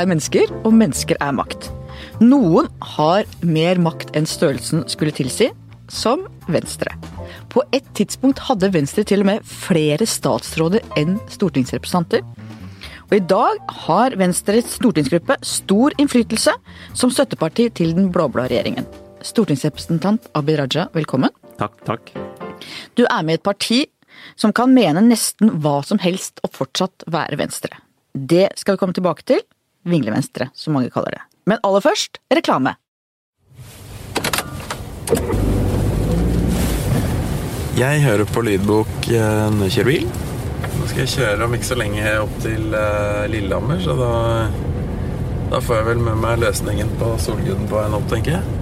[0.00, 1.70] er mennesker, og mennesker er makt.
[2.20, 5.50] Noen har mer makt enn størrelsen skulle tilsi,
[5.90, 6.92] som Venstre.
[7.50, 12.22] På et tidspunkt hadde Venstre til og med flere statsråder enn stortingsrepresentanter.
[13.10, 13.58] Og i dag
[13.88, 16.54] har Venstres stortingsgruppe stor innflytelse
[16.94, 18.86] som støtteparti til den blå-blå regjeringen.
[19.26, 21.34] Stortingsrepresentant Abid Raja, velkommen.
[21.58, 22.12] Takk, takk.
[22.94, 23.80] Du er med i et parti
[24.38, 27.82] som kan mene nesten hva som helst og fortsatt være Venstre.
[28.14, 29.42] Det skal vi komme tilbake til.
[29.88, 31.22] Vinglevenstre, som mange kaller det.
[31.48, 32.76] Men aller først reklame.
[37.80, 40.10] Jeg hører på lydbok eh, når jeg kjører bil.
[40.80, 44.10] Nå skal jeg kjøre om ikke så lenge opp til eh, Lillehammer, så da,
[45.52, 48.58] da får jeg vel med meg løsningen på Solguden på veien opp, tenker jeg.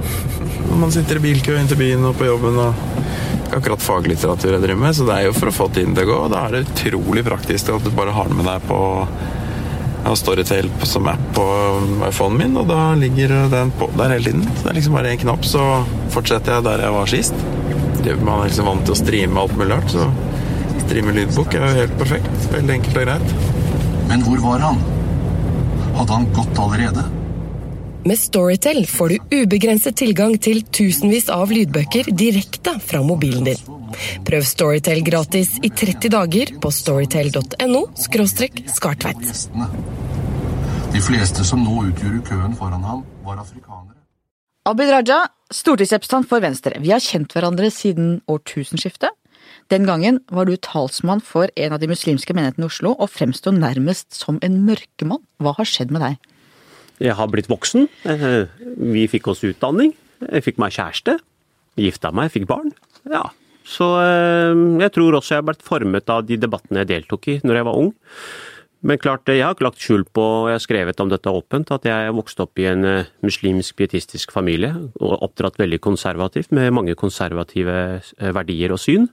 [0.69, 2.87] Når man sitter i bilkø inn til byen og på jobben og
[3.57, 6.13] akkurat faglitteratur jeg driver med, så det er jo for å få tiden til å
[6.13, 6.21] gå.
[6.27, 8.79] og Da er det utrolig praktisk at du bare har den med deg på
[9.99, 11.45] jeg har Storytel som app på
[12.07, 14.45] iPhonen min, og da ligger den på der hele tiden.
[14.47, 15.65] Så det er liksom bare én knapp, så
[16.15, 17.47] fortsetter jeg der jeg var sist.
[18.23, 20.07] Man er liksom vant til å streame alt mulig rart, så
[20.87, 22.49] streame lydbok er jo helt perfekt.
[22.55, 23.35] Veldig enkelt og greit.
[24.09, 24.83] Men hvor var han?
[25.99, 27.05] Hadde han gått allerede?
[28.09, 33.78] Med Storytel får du ubegrenset tilgang til tusenvis av lydbøker direkte fra mobilen din.
[34.29, 39.29] Prøv Storytel gratis i 30 dager på storytel.no skartveit.
[40.93, 43.95] De fleste som nå utgjorde køen foran ham, var afrikanere.
[44.69, 45.23] Abid Raja,
[45.55, 46.77] stortingsrepresentant for Venstre.
[46.83, 49.15] Vi har kjent hverandre siden årtusenskiftet.
[49.73, 53.53] Den gangen var du talsmann for en av de muslimske menighetene i Oslo, og fremsto
[53.53, 55.23] nærmest som en mørkemann.
[55.41, 56.19] Hva har skjedd med deg?
[57.05, 57.89] Jeg har blitt voksen.
[58.05, 59.95] Eh, Vi fikk oss utdanning.
[60.21, 61.19] Jeg fikk meg kjæreste.
[61.79, 62.73] Gifta meg, fikk barn.
[63.07, 63.29] Ja.
[63.69, 67.41] Så eh, jeg tror også jeg har blitt formet av de debattene jeg deltok i
[67.45, 67.91] når jeg var ung.
[68.87, 71.73] Men klart, jeg har ikke lagt skjul på, og jeg har skrevet om dette åpent,
[71.75, 74.71] at jeg vokste opp i en eh, muslimsk pietistisk familie
[75.03, 79.09] og oppdratt veldig konservativt med mange konservative eh, verdier og syn.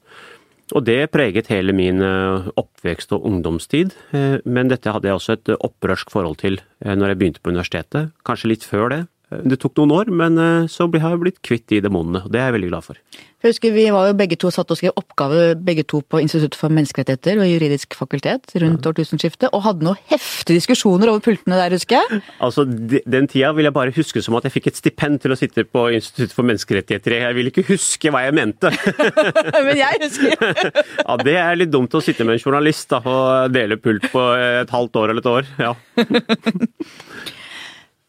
[0.74, 5.36] Og det preget hele min eh, oppvekst og ungdomstid, eh, men dette hadde jeg også
[5.38, 8.14] et eh, opprørsk forhold til eh, når jeg begynte på universitetet.
[8.26, 9.02] Kanskje litt før det.
[9.32, 12.32] Eh, Det tok noen år, men eh, så har jeg blitt kvitt de demonene, og
[12.34, 13.00] det er jeg veldig glad for.
[13.46, 16.56] Jeg husker Vi var jo begge to satt og skrev oppgave begge to på Institutt
[16.58, 21.76] for menneskerettigheter og juridisk fakultet rundt årtusenskiftet, og hadde noen heftige diskusjoner over pultene der,
[21.78, 22.24] husker jeg.
[22.42, 25.38] Altså, Den tida vil jeg bare huske som at jeg fikk et stipend til å
[25.38, 27.20] sitte på Institutt for menneskerettigheter.
[27.22, 28.74] Jeg vil ikke huske hva jeg mente.
[29.68, 30.36] Men jeg husker.
[31.06, 34.22] Ja, Det er litt dumt å sitte med en journalist da, og dele pult på
[34.36, 35.50] et halvt år eller et år.
[35.62, 35.76] Ja.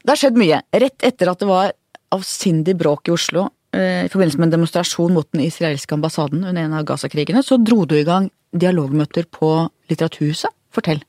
[0.06, 0.60] Det har skjedd mye.
[0.70, 1.72] Rett etter at det var
[2.14, 6.62] avsindig bråk i Oslo eh, i forbindelse med en demonstrasjon mot den israelske ambassaden under
[6.62, 9.50] en av Gaza-krigene, så dro du i gang dialogmøter på
[9.90, 10.54] Litteraturhuset.
[10.70, 11.02] Fortell.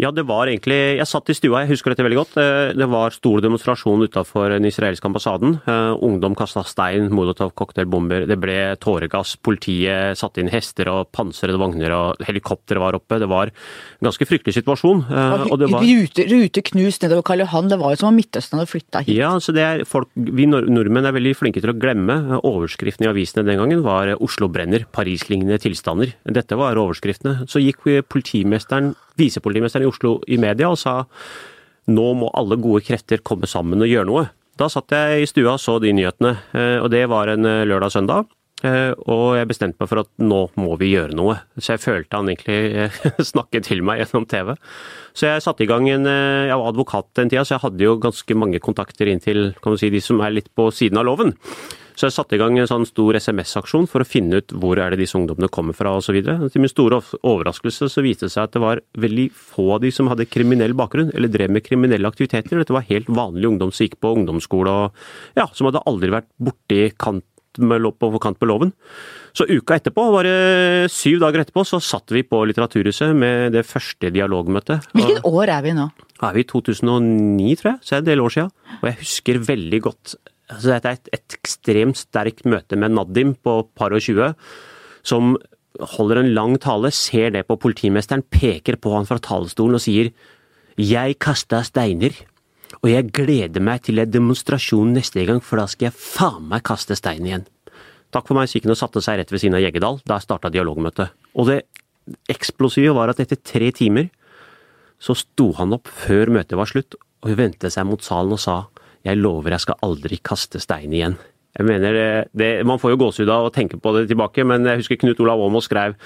[0.00, 2.36] Ja, det var egentlig Jeg satt i stua, jeg husker dette veldig godt.
[2.40, 5.58] Eh, Det var stor demonstrasjon utafor den israelske ambassaden.
[5.68, 8.24] Eh, Ungdom kasta stein, molotov cocktailbomber.
[8.26, 9.36] Det ble tåregass.
[9.36, 13.18] Politiet satte inn hester og pansrede vogner, og helikoptre var oppe.
[13.20, 15.04] Det var en ganske fryktelig situasjon.
[15.10, 17.68] eh, Og det var Ruter, ruter knust nedover Karl Johan.
[17.68, 19.16] Det var jo som om Midtøsten hadde flytta hit.
[19.16, 22.40] Ja, så det er folk, Vi nordmenn er veldig flinke til å glemme.
[22.42, 24.86] Overskriften i avisene den gangen var 'Oslo brenner.
[24.92, 26.14] Paris-lignende tilstander'.
[26.24, 27.44] Dette var overskriftene.
[27.46, 31.02] Så gikk politimesteren, visepolitimesteren i Oslo i media og sa
[31.90, 34.26] nå må alle gode krefter komme sammen og gjøre noe.
[34.60, 37.64] Da satt jeg i stua og så de nyhetene, eh, og det var en eh,
[37.68, 38.28] lørdag-søndag.
[38.60, 41.38] Eh, Og jeg bestemte meg for at nå må vi gjøre noe.
[41.56, 42.90] Så jeg følte han egentlig
[43.32, 44.52] snakket til meg gjennom TV.
[45.16, 47.96] Så jeg satte i gang en Jeg var advokat den tida, så jeg hadde jo
[48.02, 51.32] ganske mange kontakter inn til si, de som er litt på siden av loven.
[51.98, 54.92] Så jeg satte i gang en sånn stor SMS-aksjon for å finne ut hvor er
[54.92, 56.18] det disse ungdommene kommer fra osv.
[56.20, 59.92] Til min store overraskelse så viste det seg at det var veldig få av de
[59.94, 62.60] som hadde kriminell bakgrunn, eller drev med kriminelle aktiviteter.
[62.60, 65.02] Dette var helt vanlige ungdom som gikk på ungdomsskole og
[65.38, 67.26] ja, som hadde aldri vært borti kant
[67.58, 68.70] med, på kant med loven.
[69.36, 74.10] Så uka etterpå, bare syv dager etterpå, så satt vi på Litteraturhuset med det første
[74.14, 74.90] dialogmøtet.
[74.94, 75.90] Hvilket år er vi nå?
[76.20, 78.52] er vi i 2009, tror jeg, så er det en del år siden.
[78.80, 80.14] Og jeg husker veldig godt
[80.50, 84.34] altså Dette er et, ekstremt sterkt møte med Nadim på par og 20,
[85.06, 85.36] som
[85.94, 90.10] holder en lang tale, ser det på politimesteren, peker på han fra talerstolen og sier
[90.80, 92.14] Jeg kasta steiner,
[92.80, 96.64] og jeg gleder meg til en demonstrasjon neste gang, for da skal jeg faen meg
[96.66, 97.46] kaste stein igjen.
[98.10, 100.00] Takk for meg, så og satte seg rett ved siden av Jeggedal.
[100.08, 101.12] Der starta dialogmøtet.
[101.38, 101.60] Og det
[102.30, 104.08] eksplosive var at etter tre timer
[105.00, 108.56] så sto han opp før møtet var slutt og vendte seg mot salen og sa
[109.06, 111.18] jeg lover jeg skal aldri kaste stein igjen.
[111.58, 112.08] Jeg mener, det,
[112.38, 115.20] det, Man får jo gåsehud av å tenke på det tilbake, men jeg husker Knut
[115.24, 115.96] Olav Åmås skrev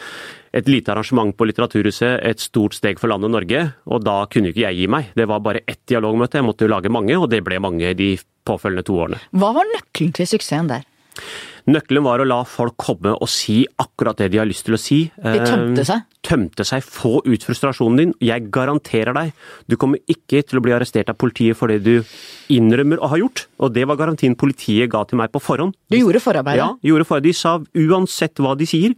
[0.57, 4.65] et lite arrangement på Litteraturhuset et stort steg for landet Norge, og da kunne ikke
[4.65, 5.11] jeg gi meg.
[5.19, 8.15] Det var bare ett dialogmøte, jeg måtte jo lage mange, og det ble mange de
[8.47, 9.21] påfølgende to årene.
[9.37, 10.89] Hva var nøkkelen til suksessen der?
[11.71, 14.81] Nøkkelen var å la folk komme og si akkurat det de har lyst til å
[14.81, 14.99] si.
[15.17, 16.03] De tømte Eh, seg?
[16.25, 16.83] Tømte seg.
[16.85, 18.13] Få ut frustrasjonen din.
[18.21, 19.33] Jeg garanterer deg,
[19.69, 22.03] du kommer ikke til å bli arrestert av politiet for det du
[22.53, 23.47] innrømmer å ha gjort.
[23.61, 25.75] Og det var garantien politiet ga til meg på forhånd.
[25.93, 26.61] Du gjorde forarbeidet?
[26.61, 27.33] Ja, gjorde forarbeidet.
[27.33, 28.95] De sa uansett hva de sier,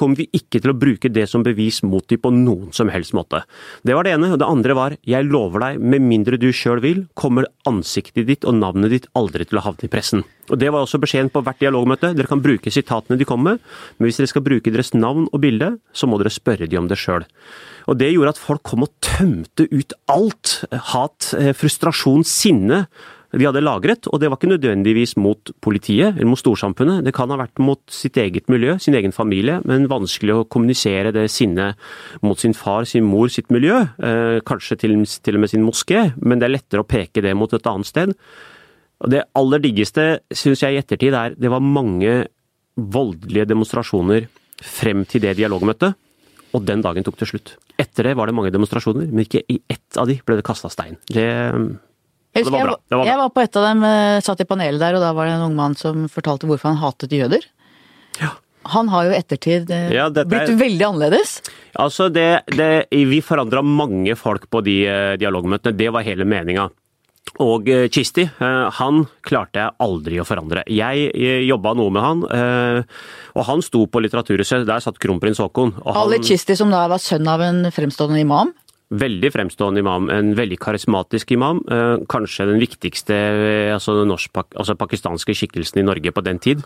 [0.00, 3.12] kommer vi ikke til å bruke det som bevis mot dem på noen som helst
[3.16, 3.42] måte.
[3.84, 4.32] Det var det ene.
[4.32, 8.44] Og det andre var, jeg lover deg, med mindre du sjøl vil, kommer ansiktet ditt
[8.48, 10.24] og navnet ditt aldri til å havne i pressen.
[10.50, 12.09] Og Det var også beskjeden på hvert dialogmøte.
[12.16, 15.40] Dere kan bruke sitatene de kommer med, men hvis dere skal bruke deres navn og
[15.42, 17.26] bilde, så må dere spørre de om det sjøl.
[17.88, 20.64] Og Det gjorde at folk kom og tømte ut alt.
[20.92, 22.86] Hat, eh, frustrasjon, sinne
[23.30, 27.04] de hadde lagret, og det var ikke nødvendigvis mot politiet eller mot storsamfunnet.
[27.06, 31.12] Det kan ha vært mot sitt eget miljø, sin egen familie, men vanskelig å kommunisere
[31.14, 31.78] det sinnet
[32.26, 33.84] mot sin far, sin mor, sitt miljø.
[34.02, 37.36] Eh, kanskje til, til og med sin moské, men det er lettere å peke det
[37.38, 38.16] mot et annet sted.
[39.00, 40.04] Og Det aller diggeste
[40.34, 42.26] syns jeg i ettertid er det var mange
[42.76, 44.28] voldelige demonstrasjoner
[44.60, 45.96] frem til det dialogmøtet,
[46.52, 47.54] og den dagen tok det slutt.
[47.80, 50.68] Etter det var det mange demonstrasjoner, men ikke i ett av de ble det kasta
[50.72, 50.98] stein.
[51.08, 51.24] Det
[52.30, 53.10] Jeg, Det var bra, det var bra.
[53.10, 55.32] jeg var på et av dem, eh, satt i panelet der, og da var det
[55.34, 57.42] en ung mann som fortalte hvorfor han hatet jøder.
[58.20, 58.36] Ja.
[58.70, 61.40] Han har jo i ettertid eh, Ja, dette blitt veldig annerledes.
[61.74, 66.68] Altså, det, det, vi forandra mange folk på de eh, dialogmøtene, det var hele meninga.
[67.40, 70.64] Og Kisti, eh, han klarte jeg aldri å forandre.
[70.68, 72.82] Jeg eh, jobba noe med han, eh,
[73.36, 75.72] og han sto på Litteraturhuset, der satt kronprins Haakon.
[76.18, 78.52] han- Kisti, som da var sønn av en fremstående imam.
[78.90, 81.60] Veldig fremstående imam, en veldig karismatisk imam.
[81.70, 83.14] eh, Kanskje den viktigste
[83.70, 86.64] altså den norsk, altså pakistanske skikkelsen i Norge på den tid.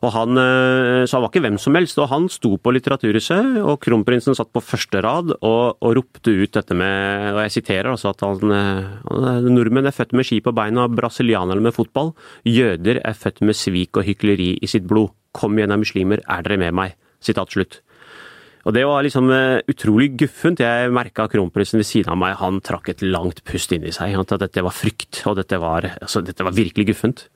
[0.00, 3.60] Og han, eh, så han var ikke hvem som helst, og han sto på Litteraturhuset,
[3.60, 7.90] og kronprinsen satt på første rad og, og ropte ut dette med, og jeg siterer
[7.90, 12.14] altså at eh, han Nordmenn er født med ski på beina, brasilianerne med fotball.
[12.48, 15.12] Jøder er født med svik og hykleri i sitt blod.
[15.36, 16.96] Kom igjen, er muslimer, er dere med meg?
[17.20, 17.82] Sitat slutt.
[18.66, 20.62] Og det var liksom eh, utrolig guffent.
[20.64, 24.16] Jeg merka kronprinsen ved siden av meg, han trakk et langt pust inni seg.
[24.18, 27.28] At dette var frykt, og dette var, altså, dette var virkelig guffent.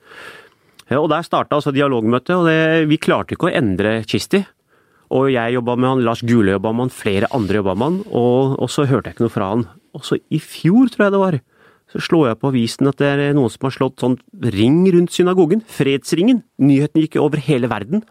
[0.93, 4.43] Og der starta altså dialogmøtet, og det, vi klarte ikke å endre Kisti.
[5.13, 7.97] Og jeg jobba med han, Lars Gule jobba med han, flere andre jobba med han,
[8.09, 9.65] og, og så hørte jeg ikke noe fra han.
[9.93, 11.39] Og så i fjor, tror jeg det var,
[11.93, 14.15] så slår jeg på avisen at det er noen som har slått sånn
[14.55, 15.61] ring rundt synagogen.
[15.69, 16.41] Fredsringen.
[16.61, 18.01] Nyheten gikk over hele verden.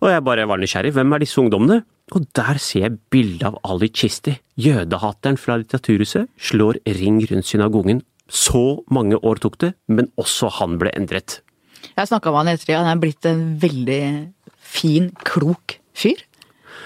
[0.00, 0.94] Og jeg bare var nysgjerrig.
[0.94, 1.82] Hvem er disse ungdommene?
[2.10, 8.02] Og der ser jeg bildet av Ali Chisti, jødehateren fra Litteraturhuset, slår ring rundt synagogen.
[8.30, 11.40] Så mange år tok det, men også han ble endret.
[11.96, 14.02] Jeg snakka med han etter det, han er blitt en veldig
[14.58, 16.18] fin, klok fyr.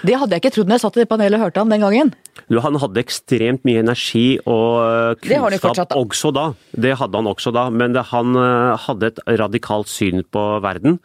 [0.03, 1.85] Det hadde jeg ikke trodd når jeg satt i det panelet og hørte han den
[1.85, 2.13] gangen.
[2.51, 6.01] Du, han hadde ekstremt mye energi og jo kunnskap fortsatt, da.
[6.01, 6.45] også da.
[6.75, 10.99] Det hadde han også da, men det, han øh, hadde et radikalt syn på verden.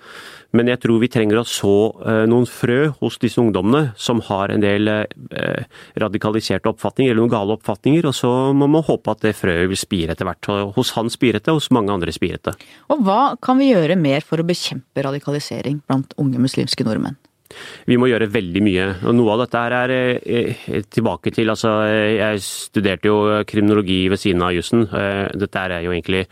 [0.57, 4.51] Men jeg tror vi trenger å så øh, noen frø hos disse ungdommene som har
[4.51, 4.91] en del
[6.01, 9.81] radikaliserte oppfatninger, eller noen gale oppfatninger, og så må man håpe at det frøet vil
[9.81, 10.51] spire etter hvert.
[10.77, 12.59] Hos han spiret det, hos mange andre spiret det.
[12.91, 17.21] Og hva kan vi gjøre mer for å bekjempe radikalisering blant unge muslimske nordmenn?
[17.87, 18.89] Vi må gjøre veldig mye.
[19.05, 24.09] og Noe av dette her er eh, tilbake til altså, eh, Jeg studerte jo kriminologi
[24.09, 24.87] ved siden av jussen.
[24.87, 26.27] Eh, Dette er jo egentlig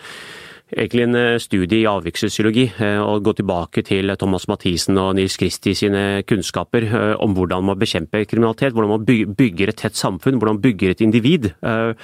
[0.68, 2.66] egentlig en eh, studie i avvikssosiologi.
[2.78, 7.64] eh, Å gå tilbake til Thomas Mathisen og Nils Kristi sine kunnskaper eh, om hvordan
[7.64, 8.74] man bekjemper kriminalitet.
[8.76, 11.54] Hvordan man bygger et tett samfunn, hvordan man bygger et individ.
[11.62, 11.94] Eh,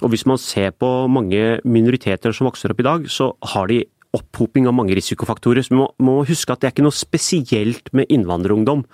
[0.00, 3.82] Og hvis man ser på mange minoriteter som vokser opp i dag, så har de
[4.16, 5.64] opphoping av mange risikofaktorer.
[5.64, 8.84] Så vi må, må huske at det er ikke noe spesielt med innvandrerungdom.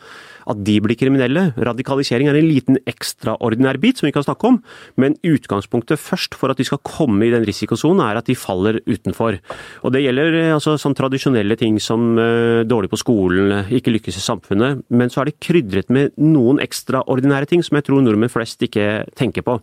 [0.47, 1.49] At de blir kriminelle.
[1.59, 4.61] Radikalisering er en liten ekstraordinær bit som vi kan snakke om,
[5.01, 8.79] men utgangspunktet først for at de skal komme i den risikosonen, er at de faller
[8.87, 9.41] utenfor.
[9.83, 13.97] Og Det gjelder eh, altså, sånn tradisjonelle ting som uh, dårlig på skolen, eh, ikke
[13.97, 18.05] lykkes i samfunnet, men så er det krydret med noen ekstraordinære ting som jeg tror
[18.05, 19.59] nordmenn flest ikke tenker på.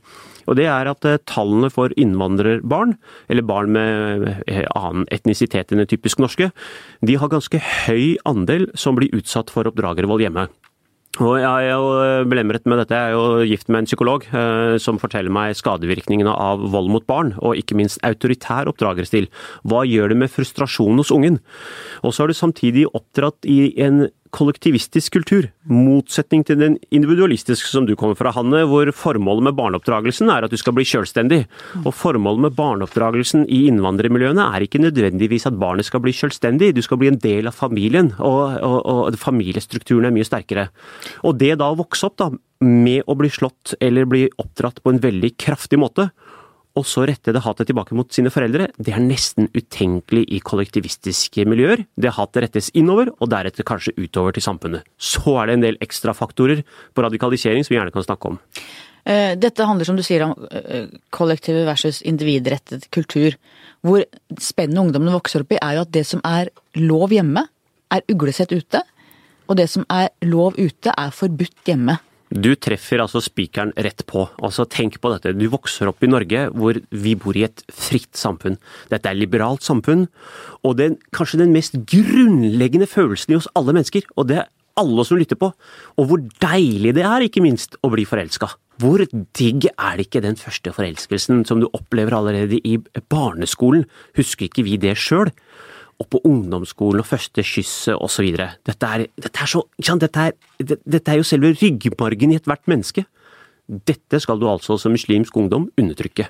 [0.48, 2.98] Og det er at eh, tallene for innvandrerbarn,
[3.32, 6.52] eller barn med eh, annen etnisitet enn det typisk norske,
[7.06, 10.48] de har ganske høy andel som blir utsatt for oppdragervold hjemme.
[11.22, 14.26] Og jeg er jo eh, belemret med dette, jeg er jo gift med en psykolog
[14.82, 19.30] som forteller meg skadevirkningene av vold mot barn, og ikke minst autoritær oppdragerstil.
[19.70, 21.40] Hva gjør det med frustrasjonen hos ungen?
[22.02, 25.48] Og så har du samtidig oppdratt i en kollektivistisk kultur.
[25.70, 30.54] Motsetning til den individualistiske som du kommer fra, Hanne, hvor formålet med barneoppdragelsen er at
[30.54, 31.44] du skal bli selvstendig.
[31.84, 36.82] Og formålet med barneoppdragelsen i innvandrermiljøene er ikke nødvendigvis at barnet skal bli selvstendig, du
[36.86, 38.80] skal bli en del av familien, og, og,
[39.14, 40.70] og familiestrukturen er mye sterkere.
[41.24, 42.32] Og det da å vokse opp da,
[42.64, 46.10] med å bli slått eller bli oppdratt på en veldig kraftig måte,
[46.74, 51.46] og så rette det hatet tilbake mot sine foreldre, det er nesten utenkelig i kollektivistiske
[51.50, 51.84] miljøer.
[51.94, 54.88] Det hatet rettes innover, og deretter kanskje utover til samfunnet.
[54.98, 58.40] Så er det en del ekstrafaktorer på radikalisering som vi gjerne kan snakke om.
[59.06, 63.36] Eh, dette handler som du sier om eh, kollektiv versus individrettet kultur.
[63.86, 64.06] Hvor
[64.42, 66.50] spennet ungdommene vokser opp i, er jo at det som er
[66.80, 67.46] lov hjemme,
[67.94, 68.82] er uglesett ute.
[69.46, 72.00] Og det som er lov ute, er forbudt hjemme.
[72.34, 74.26] Du treffer altså spikeren rett på.
[74.42, 75.36] Altså Tenk på dette.
[75.38, 78.58] Du vokser opp i Norge hvor vi bor i et fritt samfunn.
[78.90, 80.08] Dette er et liberalt samfunn,
[80.66, 84.08] og er kanskje den mest grunnleggende følelsen i oss alle mennesker.
[84.18, 84.50] Og det er
[84.82, 85.52] alle som lytter på.
[86.02, 88.50] Og hvor deilig det er, ikke minst, å bli forelska.
[88.82, 89.04] Hvor
[89.38, 92.80] digg er det ikke den første forelskelsen som du opplever allerede i
[93.14, 93.86] barneskolen?
[94.18, 95.30] Husker ikke vi det sjøl?
[96.04, 98.30] Og på ungdomsskolen og første kysset osv.
[98.36, 103.06] Dette, er, dette, er så, dette, er, dette er jo selve ryggmargen i ethvert menneske.
[103.68, 106.28] Dette skal du altså som muslimsk ungdom undertrykke.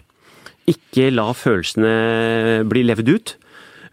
[0.70, 3.34] Ikke la følelsene bli levd ut.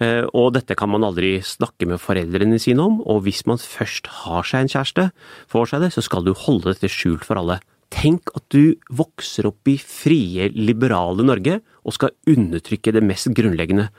[0.01, 4.09] Eh, og dette kan man aldri snakke med foreldrene sine om, og hvis man først
[4.23, 5.11] har seg en kjæreste,
[5.51, 7.59] får seg det, så skal du holde dette skjult for alle.
[7.93, 13.91] Tenk at du vokser opp i frie, liberale Norge og skal undertrykke det mest grunnleggende.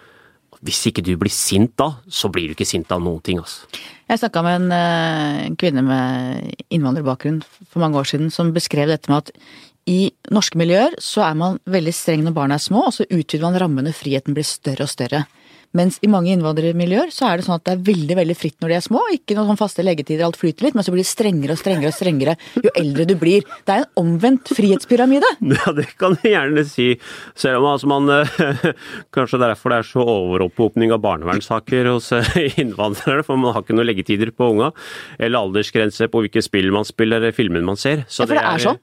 [0.62, 3.42] Hvis ikke du blir sint da, så blir du ikke sint av noen ting.
[3.42, 3.66] Altså.
[4.12, 8.92] Jeg snakka med en, eh, en, kvinne med innvandrerbakgrunn for mange år siden som beskrev
[8.92, 9.32] dette med at
[9.90, 13.48] i norske miljøer så er man veldig streng når barna er små, og så utvider
[13.48, 15.24] man rammene, friheten blir større og større.
[15.78, 18.74] Mens i mange innvandrermiljøer så er det sånn at det er veldig veldig fritt når
[18.74, 19.04] de er små.
[19.16, 21.92] Ikke noen sånn faste leggetider, alt flyter litt, men så blir det strengere og strengere
[21.94, 23.46] og strengere jo eldre du blir.
[23.68, 25.36] Det er en omvendt frihetspyramide.
[25.62, 26.86] Ja, det kan jeg gjerne si.
[27.38, 28.08] Selv om altså man
[29.16, 32.10] Kanskje derfor det er så overoppåpning av barnevernssaker hos
[32.62, 34.72] innvandrere, for man har ikke noen leggetider på unga.
[35.20, 38.06] Eller aldersgrense på hvilke spill man spiller, eller filmen man ser.
[38.08, 38.82] Så ja, for det er, er sånn?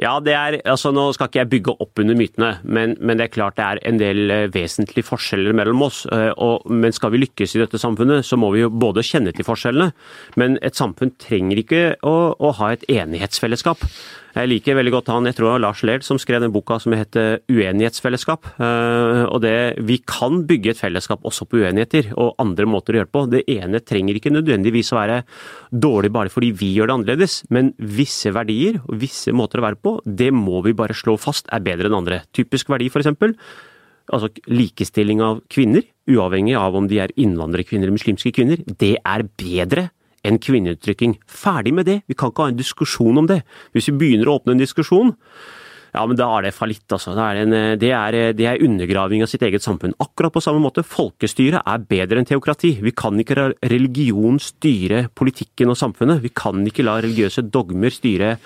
[0.00, 3.26] Ja, det er altså Nå skal ikke jeg bygge opp under mytene, men, men det
[3.26, 6.04] er klart det er en del eh, vesentlige forskjeller mellom oss.
[6.30, 9.34] Eh, og, men skal vi lykkes i dette samfunnet, så må vi jo både kjenne
[9.36, 9.92] til forskjellene,
[10.40, 13.84] men et samfunn trenger ikke å, å ha et enighetsfellesskap.
[14.30, 16.76] Jeg liker veldig godt han, jeg tror det var Lars Laird, som skrev den boka
[16.82, 18.52] som heter Uenighetsfellesskap.
[18.62, 19.54] Eh, og det,
[19.86, 23.24] Vi kan bygge et fellesskap også på uenigheter og andre måter å gjøre det på.
[23.32, 25.22] Det ene trenger ikke nødvendigvis å være
[25.74, 29.80] dårlig bare fordi vi gjør det annerledes, men visse verdier og visse måter å være
[29.82, 32.22] på, det må vi bare slå fast er bedre enn andre.
[32.36, 33.10] Typisk verdi, f.eks.
[34.10, 39.26] Altså likestilling av kvinner, uavhengig av om de er innvandrerkvinner eller muslimske kvinner, det er
[39.38, 39.88] bedre
[40.26, 41.16] enn kvinneuttrykking.
[41.30, 43.40] Ferdig med det, vi kan ikke ha en diskusjon om det.
[43.72, 45.14] Hvis vi begynner å åpne en diskusjon,
[45.94, 47.14] ja, men da er det fallitt, altså.
[47.16, 49.96] Det er, en, det, er, det er, undergraving av sitt eget samfunn.
[50.02, 52.76] Akkurat på samme måte, folkestyre er bedre enn teokrati.
[52.84, 56.22] Vi kan ikke la religion styre politikken og samfunnet.
[56.24, 58.36] Vi kan ikke la religiøse dogmer styre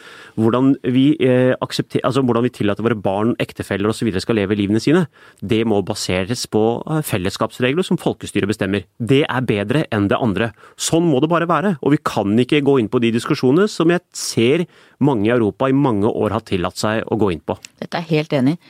[0.40, 4.10] hvordan vi, eh, altså hvordan vi tillater våre barn, ektefeller osv.
[4.20, 5.06] skal leve livene sine.
[5.40, 8.86] Det må baseres på eh, fellesskapsregler som folkestyret bestemmer.
[8.98, 10.52] Det er bedre enn det andre.
[10.76, 11.76] Sånn må det bare være.
[11.82, 14.66] Og vi kan ikke gå inn på de diskusjonene som jeg ser
[14.98, 17.56] mange i Europa i mange år har tillatt seg å gå inn på.
[17.80, 18.60] Dette er jeg helt enig i.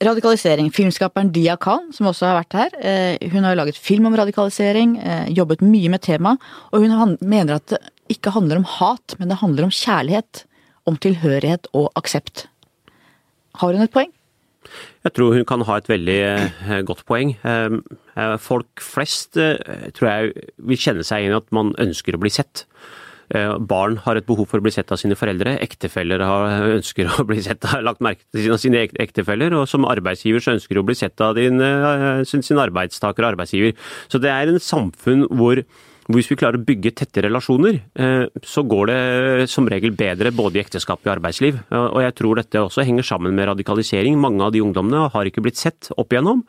[0.00, 0.70] Radikalisering.
[0.72, 4.14] Filmskaperen Dia Khan, som også har vært her, eh, hun har jo laget film om
[4.16, 6.38] radikalisering, eh, jobbet mye med temaet,
[6.72, 10.44] og hun mener at det ikke handler om hat, men det handler om kjærlighet.
[10.86, 12.46] Om tilhørighet og aksept.
[13.56, 14.10] Har hun et poeng?
[15.04, 17.36] Jeg tror hun kan ha et veldig eh, godt poeng.
[18.40, 22.64] Folk flest tror jeg vil kjenne seg igjen i at man ønsker å bli sett.
[23.30, 25.54] Eh, barn har et behov for å bli sett av sine foreldre.
[25.62, 29.54] Ektefeller har, ønsker å bli sett av, lagt merke til sine ektefeller.
[29.60, 33.22] Og som arbeidsgiver så ønsker du å bli sett av din, eh, sin, sin arbeidstaker
[33.22, 33.78] og arbeidsgiver.
[34.10, 35.62] Så det er en samfunn hvor
[36.10, 40.58] hvis vi klarer å bygge tette relasjoner, eh, så går det som regel bedre både
[40.58, 41.60] i ekteskap og i arbeidsliv.
[41.70, 44.18] Og jeg tror dette også henger sammen med radikalisering.
[44.18, 46.42] Mange av de ungdommene har ikke blitt sett opp igjennom.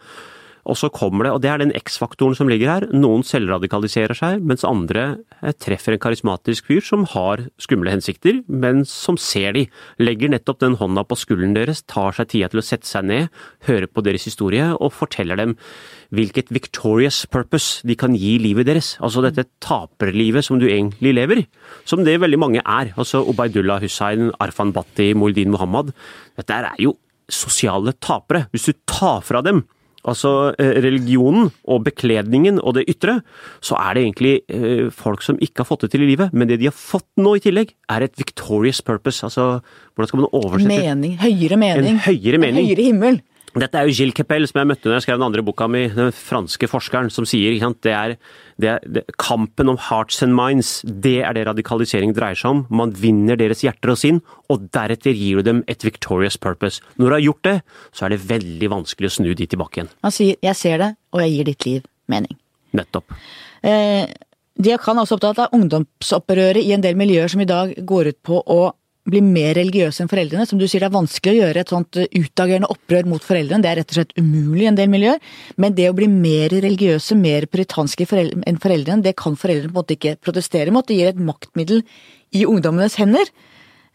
[0.69, 4.43] Og så kommer det, og det er den X-faktoren som ligger her, noen selvradikaliserer seg,
[4.45, 5.05] mens andre
[5.41, 9.65] eh, treffer en karismatisk fyr som har skumle hensikter, men som ser de,
[10.01, 13.41] legger nettopp den hånda på skulderen deres, tar seg tida til å sette seg ned,
[13.69, 15.57] høre på deres historie og forteller dem
[16.11, 18.95] hvilket victorious purpose de kan gi livet deres.
[19.03, 21.45] Altså dette taperlivet som du egentlig lever,
[21.87, 22.91] som det veldig mange er.
[22.99, 25.93] Altså Obaidullah Hussain, Arfan Bhatti, Muldin Muhammad.
[26.37, 26.97] Dette er jo
[27.31, 28.49] sosiale tapere.
[28.51, 29.63] Hvis du tar fra dem
[30.07, 33.19] altså eh, religionen og bekledningen og det ytre,
[33.63, 36.33] så er det egentlig eh, folk som ikke har fått det til i livet.
[36.33, 39.23] Men det de har fått nå i tillegg, er et victorious purpose.
[39.27, 39.61] Altså,
[39.93, 41.17] hvordan skal man oversette Mening.
[41.21, 41.91] Høyere mening.
[41.95, 42.63] En høyere mening.
[42.63, 43.21] En høyere himmel.
[43.51, 45.81] Dette er jo Gilles Kepel, som jeg møtte når jeg skrev den andre boka mi,
[45.91, 48.13] den franske forskeren, som sier at det er,
[48.61, 50.77] det er det, kampen om hearts and minds.
[50.87, 52.63] Det er det radikalisering dreier seg om.
[52.71, 56.79] Man vinner deres hjerter og sinn, og deretter gir du dem et victorious purpose.
[56.95, 57.55] Når du har gjort det,
[57.91, 59.93] så er det veldig vanskelig å snu de tilbake igjen.
[60.01, 62.37] Han sier 'jeg ser det, og jeg gir ditt liv mening'.
[62.73, 63.11] Nettopp.
[63.63, 64.07] Eh,
[64.61, 68.23] Diakan er også opptatt av ungdomsopprøret i en del miljøer som i dag går ut
[68.23, 68.71] på å
[69.09, 70.45] bli mer religiøse enn foreldrene.
[70.49, 73.63] Som du sier, det er vanskelig å gjøre et sånt eh, utagerende opprør mot foreldrene.
[73.63, 75.33] Det er rett og slett umulig i en del miljøer.
[75.61, 79.81] Men det å bli mer religiøse, mer puritanske enn foreldrene, det kan foreldrene på en
[79.81, 80.85] måte ikke protestere mot.
[80.87, 81.81] Det gir et maktmiddel
[82.37, 83.33] i ungdommenes hender.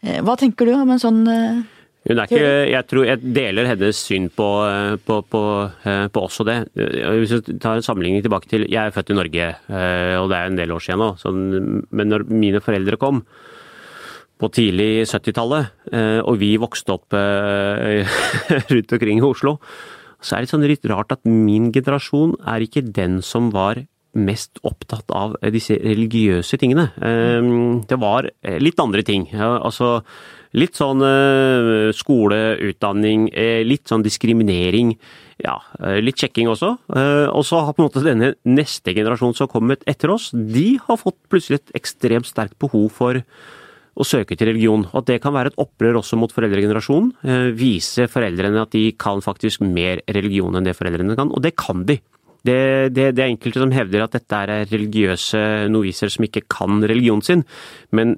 [0.03, 1.65] Eh, Hva tenker du om en sånn eh,
[2.07, 2.39] ikke,
[2.71, 4.45] jeg tror jeg deler hennes syn på,
[5.03, 5.41] på, på,
[6.15, 6.55] på også det.
[6.71, 9.47] Hvis vi tar en sammenligning tilbake til Jeg er født i Norge,
[10.21, 11.09] og det er en del år siden nå.
[11.19, 11.41] Sånn,
[11.91, 13.25] men når mine foreldre kom
[14.37, 18.07] på tidlig 70-tallet, eh, og vi vokste opp eh,
[18.73, 19.57] rundt omkring i Oslo,
[20.21, 23.83] så er det sånn litt rart at min generasjon er ikke den som var
[24.17, 26.89] mest opptatt av disse religiøse tingene.
[26.97, 27.51] Eh,
[27.89, 28.29] Det var
[28.61, 29.27] litt andre ting.
[29.37, 30.01] Altså
[30.57, 31.03] litt sånn
[31.93, 33.27] skole, utdanning,
[33.67, 34.95] litt sånn diskriminering.
[35.43, 35.59] Ja,
[36.01, 36.71] litt sjekking også.
[36.87, 40.79] Og så har på en måte denne neste generasjonen som har kommet etter oss, de
[40.87, 43.21] har fått plutselig et ekstremt sterkt behov for
[43.97, 44.85] å søke til religion.
[44.91, 47.13] Og at det kan være et opprør også mot foreldregenerasjonen.
[47.25, 51.55] Eh, vise foreldrene at de kan faktisk mer religion enn det foreldrene kan, og det
[51.59, 51.99] kan de.
[52.47, 55.39] Det, det, det er enkelte som hevder at dette er religiøse
[55.73, 57.41] noviser som ikke kan religionen sin,
[57.91, 58.13] men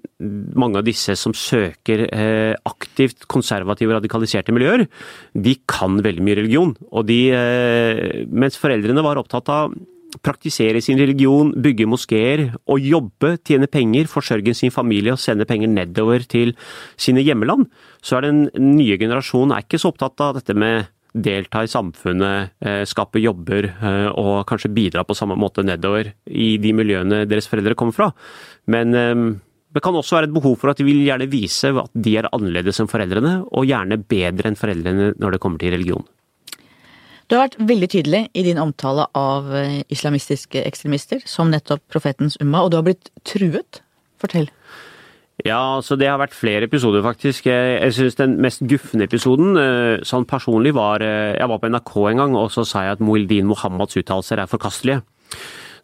[0.59, 4.85] mange av disse som søker eh, aktivt konservative, radikaliserte miljøer,
[5.33, 6.75] de kan veldig mye religion.
[6.91, 9.73] Og de, eh, mens foreldrene var opptatt av
[10.25, 15.69] praktisere sin religion, bygge moskeer og jobbe, tjene penger, forsørge sin familie og sende penger
[15.71, 16.55] nedover til
[16.99, 17.67] sine hjemmeland,
[18.01, 22.55] så er den nye generasjonen er ikke så opptatt av dette med delta i samfunnet,
[22.61, 27.49] eh, skape jobber eh, og kanskje bidra på samme måte nedover i de miljøene deres
[27.49, 28.11] foreldre kommer fra.
[28.69, 29.15] Men eh,
[29.73, 32.29] det kan også være et behov for at de vil gjerne vise at de er
[32.33, 36.05] annerledes enn foreldrene, og gjerne bedre enn foreldrene når det kommer til religion.
[37.29, 42.39] Du har vært veldig tydelig i din omtale av eh, islamistiske ekstremister, som nettopp profetens
[42.41, 43.83] umma, og du har blitt truet.
[44.19, 44.49] Fortell.
[45.45, 47.45] Ja, altså det har vært flere episoder, faktisk.
[47.47, 51.93] Jeg, synes den mest gufne episoden, eh, sånn personlig, var eh, Jeg var på NRK
[52.09, 55.05] en gang, og så sa jeg at Moildin Mohammeds uttalelser er forkastelige.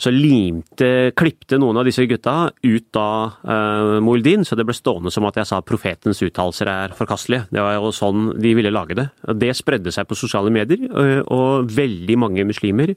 [0.02, 5.14] Så limte, klipte noen av disse gutta ut av uh, Moildin, så det ble stående
[5.14, 7.48] som at jeg sa profetens uttalelser er forkastelige.
[7.54, 9.08] Det var jo sånn de ville lage det.
[9.40, 12.96] Det spredde seg på sosiale medier, uh, og veldig mange muslimer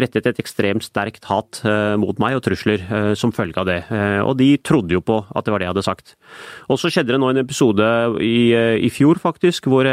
[0.00, 3.80] rettet et ekstremt sterkt hat uh, mot meg og trusler uh, som følge av det.
[4.24, 6.14] Og de trodde jo på at det var det jeg hadde sagt.
[6.70, 7.86] Og så skjedde det nå en episode
[8.24, 8.52] i,
[8.86, 9.86] i fjor, faktisk, hvor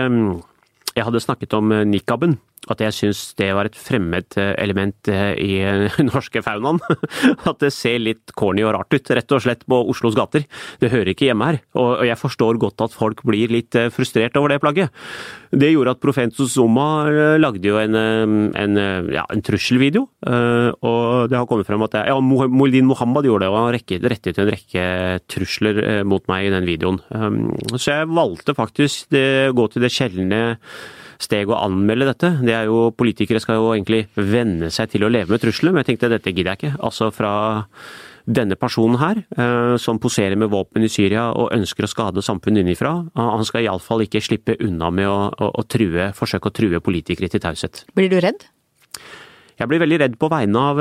[0.97, 2.37] jeg hadde snakket om eh, nikaben.
[2.71, 5.51] At jeg syns det var et fremmed eh, element eh, i
[5.87, 6.81] den norske faunaen.
[7.49, 10.45] At det ser litt corny og rart ut, rett og slett, på Oslos gater.
[10.81, 11.59] Det hører ikke hjemme her.
[11.79, 14.93] Og jeg forstår godt at folk blir litt frustrert over det plagget.
[15.51, 17.07] Det gjorde at Profetus Zuma
[17.39, 18.79] lagde jo en, en,
[19.13, 20.03] ja, en trusselvideo.
[20.27, 24.41] Og det har kommet frem at jeg, ja, Moldin Mohammed gjorde det, og han rettet
[24.41, 24.85] en rekke
[25.31, 27.01] trusler mot meg i den videoen.
[27.75, 30.41] Så jeg valgte faktisk å gå til det sjeldne
[31.21, 32.33] steg å anmelde dette.
[32.45, 35.83] Det er jo, Politikere skal jo egentlig venne seg til å leve med trusler, men
[35.83, 36.77] jeg tenkte dette gidder jeg ikke.
[36.83, 37.31] Altså fra
[38.27, 39.21] denne personen her,
[39.79, 44.03] som poserer med våpen i Syria og ønsker å skade samfunnet innenfra, han skal iallfall
[44.03, 47.85] ikke slippe unna med å, å, å true, forsøke å true politikere til taushet.
[47.95, 48.43] Blir du redd?
[49.57, 50.79] Jeg blir veldig redd på vegne av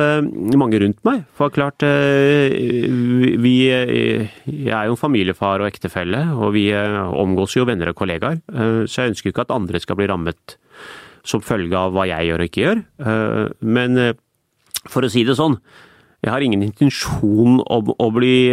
[0.60, 1.22] mange rundt meg.
[1.38, 7.96] For klart, vi Jeg er jo familiefar og ektefelle, og vi omgås jo venner og
[7.96, 8.42] kollegaer.
[8.84, 10.58] Så jeg ønsker ikke at andre skal bli rammet
[11.26, 12.84] som følge av hva jeg gjør og ikke gjør.
[13.64, 13.98] Men
[14.86, 15.56] for å si det sånn,
[16.24, 18.50] jeg har ingen intensjon om å bli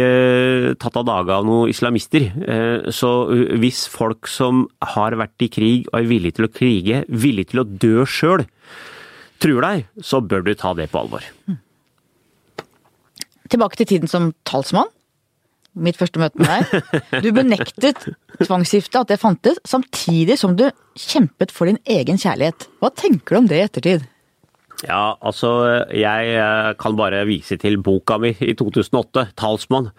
[0.80, 2.30] tatt av dage av noen islamister.
[2.96, 3.12] Så
[3.60, 7.60] hvis folk som har vært i krig og er villige til å krige, villige til
[7.60, 8.48] å dø sjøl,
[9.44, 11.24] truer deg, så bør du ta det på alvor.
[13.52, 14.88] Tilbake til tiden som talsmann.
[15.74, 17.20] Mitt første møte med deg.
[17.24, 18.06] Du benektet
[18.38, 22.68] tvangsgifte, at det fantes, samtidig som du kjempet for din egen kjærlighet.
[22.78, 24.04] Hva tenker du om det i ettertid?
[24.84, 25.50] Ja, altså
[25.94, 26.38] jeg
[26.80, 29.90] kan bare vise til boka mi i 2008, 'Talsmann',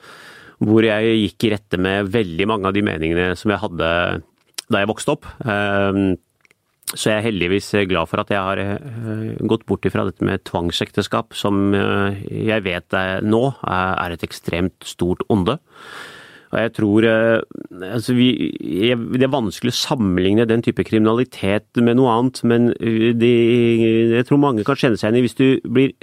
[0.64, 3.90] hvor jeg gikk i rette med veldig mange av de meningene som jeg hadde
[4.72, 5.28] da jeg vokste opp.
[6.94, 10.44] Så jeg er heldigvis glad for at jeg har eh, gått bort ifra dette med
[10.46, 15.58] tvangsekteskap, som eh, jeg vet nå er et ekstremt stort onde.
[16.54, 17.42] Og jeg tror eh,
[17.90, 18.30] altså vi,
[18.86, 23.34] Det er vanskelig å sammenligne den type kriminalitet med noe annet, men de,
[24.14, 25.98] jeg tror mange kan kjenne seg igjen i hvis du blir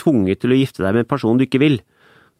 [0.00, 1.78] tvunget til å gifte deg med en person du ikke vil.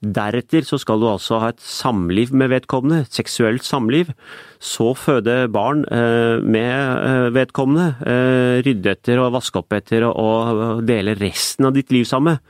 [0.01, 4.15] Deretter så skal du altså ha et samliv med vedkommende, seksuelt samliv.
[4.57, 10.81] Så føde barn eh, med eh, vedkommende, eh, rydde etter og vaske opp etter og
[10.89, 12.41] dele resten av ditt liv sammen.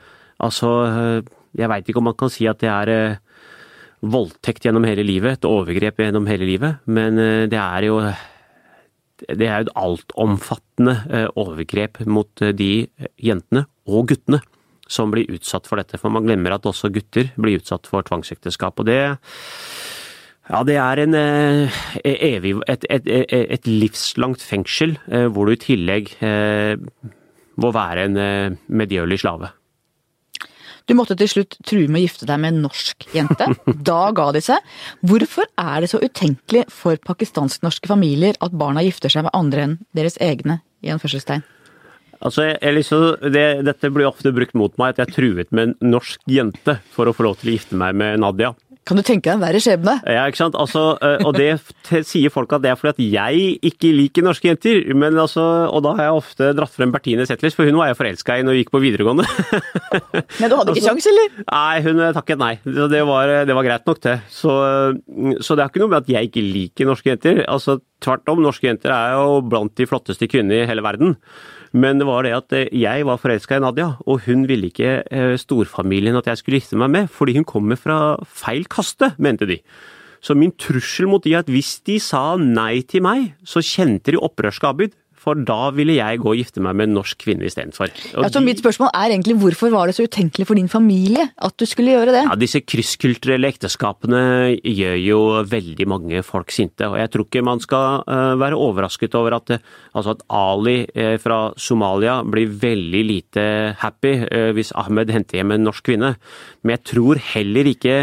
[0.41, 0.69] Altså,
[1.53, 3.19] jeg veit ikke om man kan si at det er
[4.01, 7.19] voldtekt gjennom hele livet, et overgrep gjennom hele livet, men
[7.51, 7.99] det er jo
[9.21, 12.71] det er jo et altomfattende overgrep mot de
[13.21, 14.41] jentene og guttene
[14.91, 15.99] som blir utsatt for dette.
[16.01, 18.81] For man glemmer at også gutter blir utsatt for tvangsekteskap.
[18.81, 18.99] Og det
[20.51, 25.61] ja, det er en, eh, evig, et, et, et, livslangt fengsel, eh, hvor du i
[25.61, 26.75] tillegg eh,
[27.61, 29.53] må være en medgjørlig slave.
[30.89, 33.47] Du måtte til slutt true med å gifte deg med en norsk jente.
[33.91, 34.65] Da ga de seg.
[35.07, 39.79] Hvorfor er det så utenkelig for pakistansk-norske familier at barna gifter seg med andre enn
[39.95, 40.59] deres egne?
[40.81, 41.43] i en førstestegn?
[42.21, 45.93] Altså, jeg, liksom, det, Dette blir ofte brukt mot meg, at jeg truet med en
[45.95, 48.53] norsk jente for å få lov til å gifte meg med Nadia.
[48.81, 49.93] Kan du tenke deg en verre skjebne?
[50.09, 50.55] Ja, ikke sant.
[50.57, 51.51] Altså, eh, og det
[52.09, 54.81] sier folk at det er fordi at jeg ikke liker norske jenter.
[54.97, 57.99] Men altså, og da har jeg ofte dratt frem Bertine Zetlers, for hun var jeg
[57.99, 59.27] forelska i når vi gikk på videregående.
[60.41, 61.37] Men du hadde ikke altså, eller?
[61.51, 62.51] Nei, hun takket nei.
[62.65, 64.17] Det var, det var greit nok, det.
[64.33, 64.57] Så,
[65.45, 67.45] så, det er ikke noe med at jeg ikke liker norske jenter.
[67.45, 71.19] Altså, Tvert om, norske jenter er jo blant de flotteste kvinnene i hele verden.
[71.71, 75.01] Men det var det at eh, jeg var forelska i Nadia, og hun ville ikke
[75.07, 79.47] eh, storfamilien at jeg skulle gifte meg med, fordi hun kommer fra feil kaste, mente
[79.47, 79.61] de.
[80.21, 84.19] Så min trussel mot de at hvis de sa nei til meg, så kjente de
[84.21, 87.91] opprørsskabyd for da ville jeg gå og gifte meg med en norsk kvinne istedenfor.
[88.15, 91.55] Ja, så mitt spørsmål er egentlig hvorfor var det så utenkelig for din familie at
[91.61, 92.23] du skulle gjøre det?
[92.25, 94.23] Ja, Disse krysskulturelle ekteskapene
[94.57, 95.19] gjør jo
[95.51, 96.89] veldig mange folk sinte.
[96.89, 99.53] Og jeg tror ikke man skal uh, være overrasket over at,
[99.93, 103.45] altså at Ali uh, fra Somalia blir veldig lite
[103.81, 104.17] happy
[104.55, 106.15] hvis Ahmed henter hjem en norsk kvinne.
[106.61, 107.95] Men jeg tror heller ikke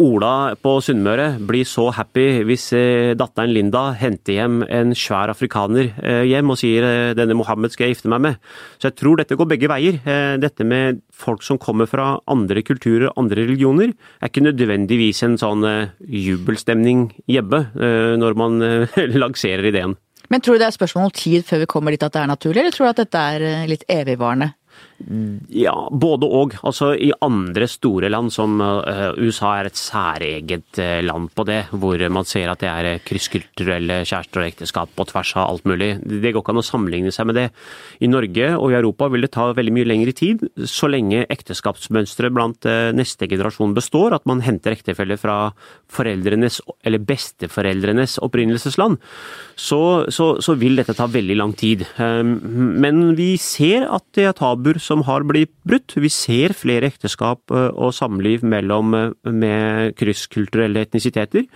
[0.00, 5.90] Ola på Sunnmøre blir så happy hvis eh, datteren Linda henter hjem en svær afrikaner
[6.00, 8.38] eh, hjem og sier eh, denne Mohammed skal jeg gifte meg med.
[8.80, 9.98] Så jeg tror dette går begge veier.
[10.40, 15.66] Dette med folk som kommer fra andre kulturer, andre religioner, er ikke nødvendigvis en sånn
[16.00, 17.66] jubelstemning hjemme
[18.20, 18.56] når man
[19.22, 19.98] lanserer ideen.
[20.32, 22.30] Men tror du det er spørsmål om tid før vi kommer dit at det er
[22.30, 24.52] naturlig, eller tror du at dette er litt evigvarende?
[25.08, 26.54] Ja, både og.
[26.66, 31.62] Altså I andre store land, som uh, USA er et særeget uh, land på det,
[31.72, 35.66] hvor man ser at det er uh, krysskulturelle kjærester og ekteskap på tvers av alt
[35.68, 35.92] mulig.
[36.04, 37.46] Det går ikke an å sammenligne seg med det.
[38.04, 42.36] I Norge og i Europa vil det ta veldig mye lengre tid, så lenge ekteskapsmønsteret
[42.36, 45.38] blant neste generasjon består, at man henter ektefeller fra
[45.90, 49.00] foreldrenes eller besteforeldrenes opprinnelsesland,
[49.56, 49.82] så,
[50.12, 51.86] så, så vil dette ta veldig lang tid.
[51.98, 55.94] Men vi ser at det er tabuer som har blitt brutt.
[55.94, 61.46] Vi ser flere ekteskap eh, og samliv mellom eh, med krysskulturelle etnisiteter.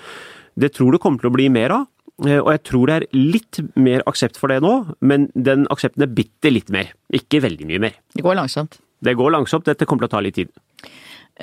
[0.55, 1.89] Det tror det kommer til å bli mer av.
[2.23, 6.07] Eh, og jeg tror det er litt mer aksept for det nå, men den aksepten
[6.07, 6.95] er bitte litt mer.
[7.15, 7.99] Ikke veldig mye mer.
[8.15, 8.79] Det går langsomt.
[9.05, 10.53] Det går langsomt, dette kommer til å ta litt tid.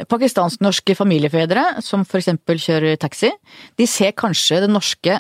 [0.08, 2.30] Pakistansk-norske familiefedre, som f.eks.
[2.48, 3.34] kjører taxi,
[3.78, 5.18] de ser kanskje det norske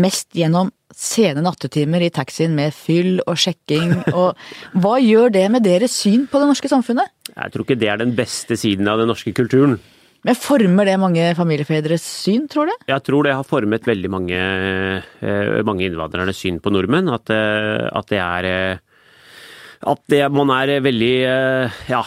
[0.00, 3.96] mest gjennom sene nattetimer i taxien med fyll og sjekking.
[4.14, 4.38] Og
[4.80, 7.10] hva gjør det med deres syn på det norske samfunnet?
[7.34, 9.78] Jeg tror ikke det er den beste siden av den norske kulturen.
[10.24, 12.74] Men Former det mange familiefedres syn, tror du?
[12.88, 14.38] Jeg tror det har formet veldig mange,
[15.20, 17.12] eh, mange innvandrernes syn på nordmenn.
[17.12, 18.78] At, eh, at det er eh,
[19.84, 21.14] at det, man er veldig
[21.90, 22.00] ja,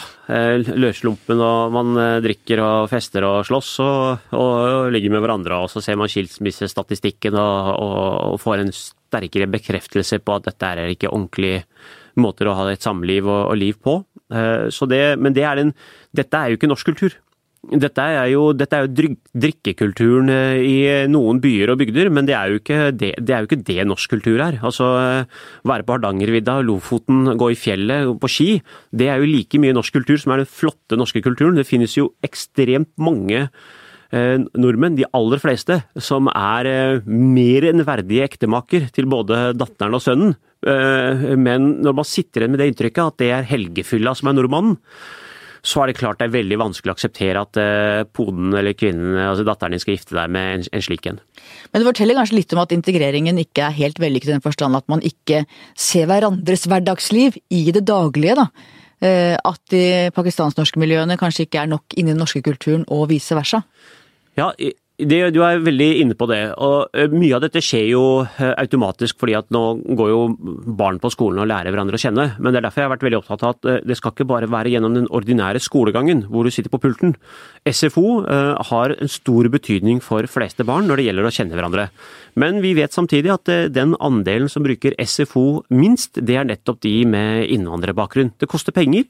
[0.77, 5.61] løslumpen og man drikker og fester og slåss og, og, ligger med hverandre.
[5.61, 7.99] Og så ser man skilsmissestatistikken og, og,
[8.33, 11.63] og, får en sterkere bekreftelse på at dette er ikke ordentlige
[12.17, 13.99] måter å ha et samliv og, liv på.
[14.27, 15.73] Det, men det er en,
[16.17, 17.15] dette er jo ikke norsk kultur.
[17.67, 20.75] Dette er jo, dette er jo drikkekulturen eh, i
[21.11, 24.13] noen byer og bygder, men det er jo ikke det, det, jo ikke det norsk
[24.15, 24.59] kultur er.
[24.63, 24.87] Altså,
[25.67, 28.49] Være på Hardangervidda, Lofoten, gå i fjellet, på ski.
[28.95, 31.59] Det er jo like mye norsk kultur som er den flotte norske kulturen.
[31.59, 37.85] Det finnes jo ekstremt mange eh, nordmenn, de aller fleste, som er eh, mer enn
[37.87, 40.35] verdige ektemaker til både datteren og sønnen.
[40.67, 44.37] Eh, men når man sitter igjen med det inntrykket at det er helgefylla som er
[44.39, 44.77] nordmannen,
[45.67, 49.17] så er det klart det er veldig vanskelig å akseptere at eh, poden eller kvinnen,
[49.19, 51.19] altså datteren din, skal gifte deg med en, en slik en.
[51.73, 54.79] Men det forteller kanskje litt om at integreringen ikke er helt vellykket i den forstand
[54.79, 55.43] at man ikke
[55.75, 58.47] ser hverandres hverdagsliv i det daglige, da.
[59.03, 63.35] Eh, At de pakistansk-norske miljøene kanskje ikke er nok inni den norske kulturen, og vice
[63.37, 63.61] versa.
[64.39, 64.53] Ja,
[64.97, 66.39] det, du er veldig inne på det.
[66.57, 68.01] og Mye av dette skjer jo
[68.49, 69.61] automatisk, fordi at nå
[69.93, 70.21] går jo
[70.79, 72.25] barn på skolen og lærer hverandre å kjenne.
[72.41, 74.49] Men det er derfor jeg har vært veldig opptatt av at det skal ikke bare
[74.49, 77.13] være gjennom den ordinære skolegangen hvor du sitter på pulten.
[77.69, 78.23] SFO
[78.71, 81.87] har en stor betydning for fleste barn når det gjelder å kjenne hverandre.
[82.41, 86.97] Men vi vet samtidig at den andelen som bruker SFO minst, det er nettopp de
[87.05, 88.33] med innvandrerbakgrunn.
[88.41, 89.05] Det koster penger,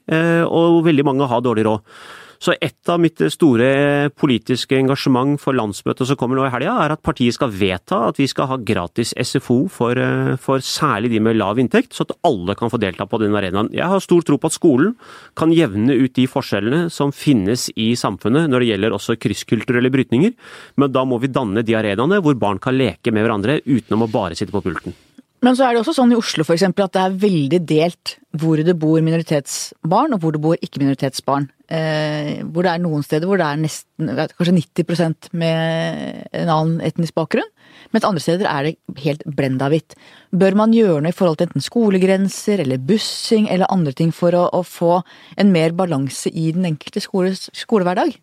[0.52, 2.00] og veldig mange har dårlig råd.
[2.38, 6.94] Så et av mitt store politiske engasjement for landsmøtet som kommer nå i helga, er
[6.94, 11.20] at partiet skal vedta at vi skal ha gratis SFO for, eh, for særlig de
[11.20, 13.72] med lav inntekt, så at alle kan få delta på den arenaen.
[13.74, 14.94] Jeg har stor tro på at skolen
[15.34, 20.34] kan jevne ut de forskjellene som finnes i samfunnet når det gjelder også krysskulturelle brytninger,
[20.76, 24.10] men da må vi danne de arenaene hvor barn kan leke med hverandre uten å
[24.10, 24.94] bare sitte på pulten.
[25.42, 28.58] Men så er det også sånn i Oslo eksempel, at det er veldig delt hvor
[28.58, 31.46] det bor minoritetsbarn og hvor det bor ikke-minoritetsbarn.
[31.68, 36.78] Eh, hvor det er noen steder hvor det er nesten, kanskje 90% med en annen
[36.84, 37.50] etnisk bakgrunn.
[37.92, 39.96] Mens andre steder er det helt blenda hvitt.
[40.32, 44.36] Bør man gjøre noe i forhold til enten skolegrenser eller bussing eller andre ting for
[44.36, 45.02] å, å få
[45.40, 48.16] en mer balanse i den enkelte skoles skolehverdag?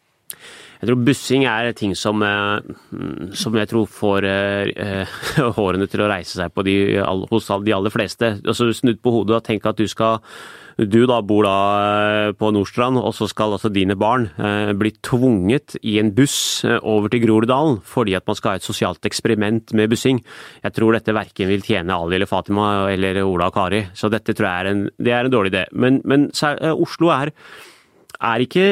[0.86, 2.60] Jeg tror bussing er ting som, eh,
[3.34, 5.15] som jeg tror får eh,
[5.58, 6.78] hårene til å reise seg de,
[7.32, 8.36] hos de aller fleste.
[8.45, 10.21] Altså Snudd på hodet og tenk at du skal
[10.76, 11.58] du da bor da
[12.28, 16.65] eh, på Nordstrand, og så skal altså dine barn eh, bli tvunget i en buss
[16.67, 20.19] eh, over til Groruddalen fordi at man skal ha et sosialt eksperiment med bussing.
[20.65, 24.36] Jeg tror dette verken vil tjene Ali eller Fatima eller Ola og Kari, så dette
[24.36, 25.63] tror jeg er en, det er en dårlig idé.
[25.71, 26.28] Men, men
[26.76, 27.32] Oslo er,
[28.19, 28.67] er ikke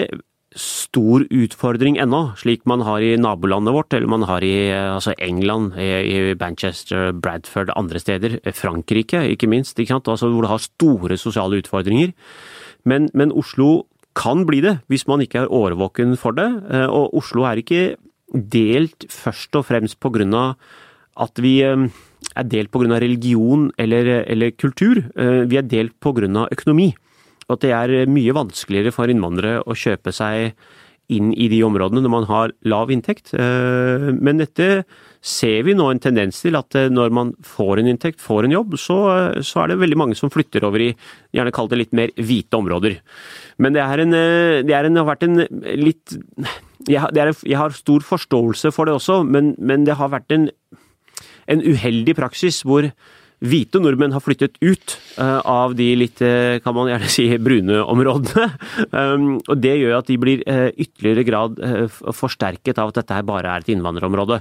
[0.60, 5.74] stor utfordring ennå, slik man har i nabolandet vårt, eller man har i altså England,
[5.80, 8.38] i, Manchester, Bradford, andre steder.
[8.54, 9.98] Frankrike, ikke minst, ikke?
[10.02, 12.14] Altså, hvor det har store sosiale utfordringer.
[12.86, 13.86] Men, men Oslo
[14.16, 16.50] kan bli det, hvis man ikke er årvåken for det.
[16.70, 17.96] Eh, Og Oslo er ikke
[18.34, 20.56] delt først og fremst på grunn av
[21.22, 21.88] at vi eh,
[22.36, 25.04] er delt av religion eller, eller kultur.
[25.16, 26.94] Eh, Vi er delt av økonomi.
[27.52, 30.54] At det er mye vanskeligere for innvandrere å kjøpe seg
[31.12, 33.34] inn i de områdene når man har lav inntekt.
[33.36, 34.86] Eh, Men dette
[35.24, 38.56] ser vi nå en tendens til at eh, når man får en inntekt, får en
[38.56, 38.98] jobb, så,
[39.44, 40.94] så er det veldig mange som flytter over i
[41.36, 42.96] gjerne kall det litt mer hvite områder.
[43.60, 45.44] Men det, en, eh, det, en, det har vært en
[45.84, 46.16] litt
[46.88, 50.32] jeg, har- er, jeg har stor forståelse for det også, men, men det har vært
[50.36, 50.50] en
[51.52, 52.86] en uheldig praksis hvor
[53.44, 57.82] hvite nordmenn har flyttet ut eh, av de litt, eh, kan man gjerne si, brune
[57.84, 58.50] områdene.
[58.94, 61.58] Um, og det gjør at de blir eh, ytterligere grad
[62.14, 64.38] forsterket av at dette her bare er et innvandrerområde.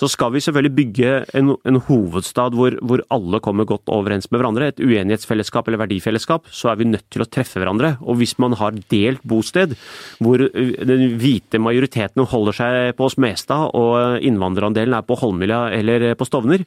[0.00, 4.40] Så skal vi selvfølgelig bygge en, en hovedstad hvor, hvor alle kommer godt overens med
[4.40, 7.94] hverandre, et uenighetsfellesskap eller verdifellesskap, så er vi nødt til å treffe hverandre.
[8.04, 9.76] Og hvis man har delt bosted,
[10.20, 16.28] hvor den hvite majoriteten holder seg på Smestad og innvandrerandelen er på Holmlia eller på
[16.28, 16.66] Stovner,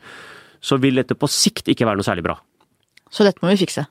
[0.61, 2.39] så vil dette på sikt ikke være noe særlig bra.
[3.11, 3.85] Så dette må vi fikse.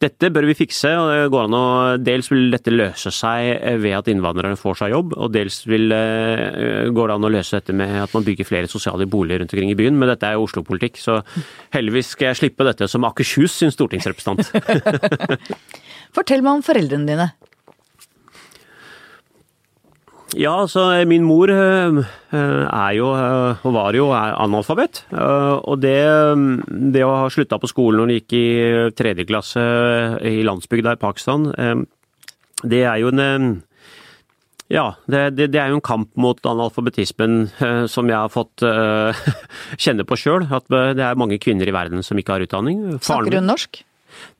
[0.00, 1.64] Dette bør vi fikse, og det går an å,
[2.00, 3.50] dels vil dette løse seg
[3.82, 7.58] ved at innvandrerne får seg jobb, og dels vil, eh, går det an å løse
[7.58, 10.38] dette med at man bygger flere sosiale boliger rundt omkring i byen, men dette er
[10.38, 11.18] jo Oslo-politikk, så
[11.76, 14.48] heldigvis skal jeg slippe dette som Akershus sin stortingsrepresentant.
[16.16, 17.28] Fortell meg om foreldrene dine.
[20.38, 23.08] Ja, altså min mor øh, øh, er jo,
[23.62, 25.02] og var jo analfabet.
[25.10, 26.36] Og det, øh,
[26.94, 28.46] det å ha slutta på skolen når hun gikk i
[28.94, 29.64] tredje klasse
[30.22, 31.50] i landsbygda i Pakistan,
[32.62, 33.50] det er jo en
[34.70, 37.48] ja, det, det, det er jo en kamp mot analfabetismen
[37.90, 39.24] som jeg har fått øh,
[39.82, 40.46] kjenne på sjøl.
[40.46, 42.84] At det er mange kvinner i verden som ikke har utdanning.
[43.00, 43.82] Faren Snakker hun norsk?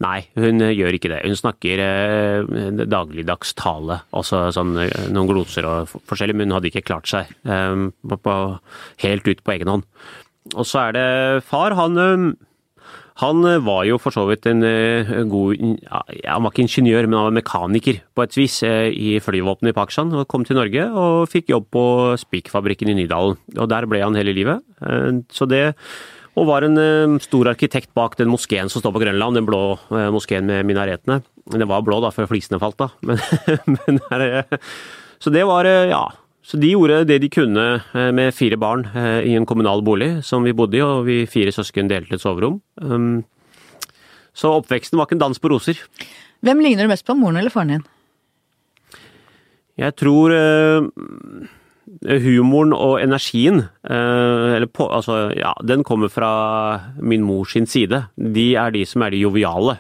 [0.05, 1.23] Nei, hun eh, gjør ikke det.
[1.27, 6.71] Hun snakker eh, dagligdags tale, altså sånn, eh, noen gloser og forskjellig, men hun hadde
[6.73, 8.37] ikke klart seg eh, på, på,
[9.05, 9.89] helt ut på egen hånd.
[10.57, 11.09] Og så er det
[11.49, 12.31] far, han eh,
[13.21, 15.99] han var jo for så vidt en eh, god ja,
[16.39, 20.15] Han var ikke ingeniør, men han var mekaniker på et vis i flyvåpenet i Pakistan.
[20.17, 21.85] og Kom til Norge og fikk jobb på
[22.23, 23.37] Spikfabrikken i Nydalen.
[23.59, 24.65] Og Der ble han hele livet.
[25.37, 25.75] Så det
[26.39, 29.63] og var en eh, stor arkitekt bak den moskeen som står på Grønland, den blå
[29.91, 31.21] eh, moskeen med minaretene.
[31.51, 32.91] Den var blå da, før flisene falt, da.
[33.07, 34.59] Men, men eh,
[35.21, 36.05] så det var, ja.
[36.47, 37.65] Så de gjorde det de kunne
[38.17, 41.91] med fire barn i en kommunal bolig som vi bodde i, og vi fire søsken
[41.91, 42.57] delte et soverom.
[42.81, 43.21] Um,
[44.33, 45.79] Så oppveksten var ikke en dans på roser.
[46.41, 47.85] Hvem ligner du mest på, moren eller faren din?
[49.79, 50.33] Jeg tror
[52.01, 56.33] humoren og energien, eh, på, altså, ja, den kommer fra
[56.97, 58.07] min mors side.
[58.17, 59.79] De er de som er de joviale.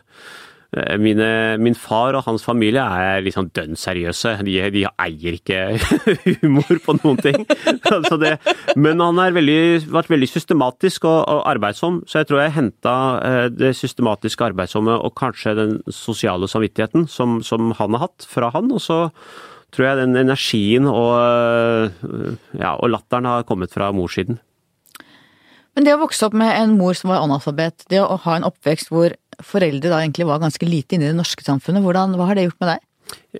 [0.76, 4.36] Eh, Mine, min far og hans familie er liksom dønn seriøse.
[4.44, 5.78] De, de eier ikke
[6.42, 7.46] humor på noen ting.
[7.90, 8.38] altså det,
[8.76, 12.96] men han har vært veldig systematisk og, og arbeidsom, så jeg tror jeg henta
[13.54, 18.70] det systematiske arbeidsomme og kanskje den sosiale samvittigheten som, som han har hatt, fra han.
[18.74, 19.06] Og så
[19.74, 21.96] tror jeg den energien og,
[22.58, 24.40] ja, og latteren har kommet fra morssiden.
[25.76, 28.46] Men det å vokse opp med en mor som var analfabet, det å ha en
[28.48, 29.14] oppvekst hvor
[29.46, 32.48] foreldre da egentlig var ganske lite inne i det norske samfunnet, hvordan, hva har det
[32.48, 32.86] gjort med deg?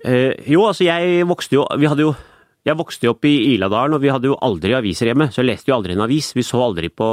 [0.03, 2.09] Eh, jo, altså jeg vokste jo Vi hadde jo
[2.61, 5.47] jeg vokste jo opp i Iladalen, og vi hadde jo aldri aviser hjemme, så jeg
[5.49, 6.27] leste jo aldri en avis.
[6.37, 7.07] Vi så aldri på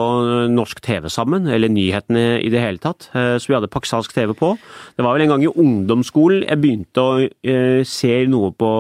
[0.53, 3.09] norsk TV sammen, eller nyhetene i det hele tatt.
[3.17, 4.53] Eh, så vi hadde pakistansk TV på.
[4.99, 8.73] Det var vel en gang i ungdomsskolen jeg begynte å eh, se noe på,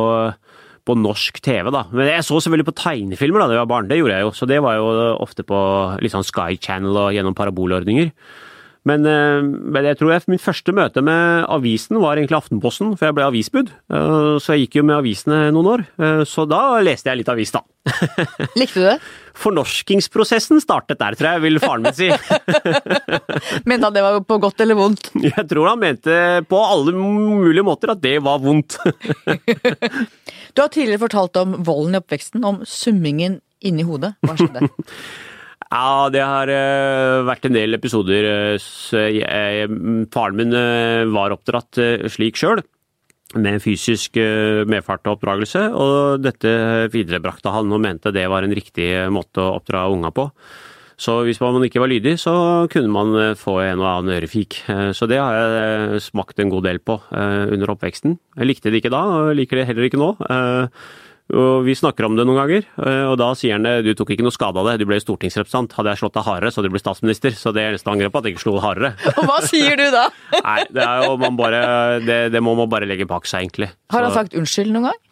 [0.84, 1.86] på norsk TV, da.
[1.88, 4.34] Men jeg så selvfølgelig på tegnefilmer da jeg var barn, det gjorde jeg jo.
[4.36, 4.92] Så det var jo
[5.24, 5.62] ofte på
[6.04, 8.12] litt sånn Sky Channel og gjennom parabolordninger.
[8.88, 13.08] Men, eh, men, jeg tror jeg, min første møte med avisen var egentlig Aftenposten, for
[13.08, 13.72] jeg ble avisbud.
[14.38, 15.84] Så jeg gikk jo med avisene noen år.
[16.28, 17.64] Så da leste jeg litt avis, da.
[18.58, 18.96] Likte du det?
[19.38, 22.08] Fornorskingsprosessen startet der, tror jeg, vil faren min si.
[23.68, 25.10] Mente han det var på godt eller vondt?
[25.28, 26.14] Jeg tror han mente
[26.48, 28.78] på alle mulige måter at det var vondt.
[28.88, 34.14] du har tidligere fortalt om volden i oppveksten, om summingen inni hodet.
[34.26, 34.68] Hva skjedde?
[35.68, 38.28] Ja, det har uh, vært en del episoder.
[38.56, 40.56] Uh, faren min
[41.12, 41.80] var oppdratt
[42.14, 42.62] slik sjøl,
[43.36, 44.16] med fysisk
[44.70, 46.48] medfart og oppdragelse, og dette
[46.94, 50.30] viderebrakte han og mente det var en riktig måte å oppdra unga på.
[50.98, 52.32] Så hvis man ikke var lydig, så
[52.72, 54.56] kunne man få en og annen ørefik.
[54.66, 58.16] Så det har jeg smakt en god del på under oppveksten.
[58.40, 60.08] Jeg likte det ikke da, og liker det heller ikke nå.
[61.28, 64.24] Og Vi snakker om det noen ganger, eh, og da sier han du tok ikke
[64.24, 65.74] noe skade av det, du ble stortingsrepresentant.
[65.76, 67.34] Hadde jeg slått deg hardere, så hadde du blitt statsminister.
[67.36, 68.94] Så det er eneste angrepet på at jeg ikke slo hardere.
[69.18, 70.06] Og hva sier du da?
[70.38, 71.60] Nei, det, jo, man bare,
[72.00, 73.68] det, det må man bare legge bak seg, egentlig.
[73.92, 75.04] Har han sagt unnskyld noen gang?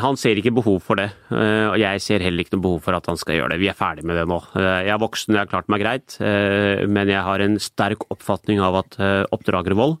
[0.00, 2.96] Han ser ikke behov for det, eh, og jeg ser heller ikke noe behov for
[2.96, 3.58] at han skal gjøre det.
[3.60, 4.38] Vi er ferdig med det nå.
[4.56, 8.62] Eh, jeg er voksen, jeg har klart meg greit, men jeg har en sterk oppfatning
[8.64, 8.96] av at
[9.34, 9.98] oppdragervold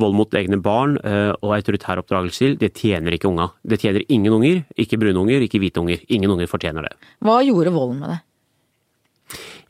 [0.00, 3.48] vold mot egne barn og autoritær oppdragelse, det tjener ikke unga.
[3.64, 6.04] Det tjener ingen unger, ikke brune unger, ikke hvite unger.
[6.12, 6.92] Ingen unger fortjener det.
[7.24, 8.22] Hva gjorde volden med deg?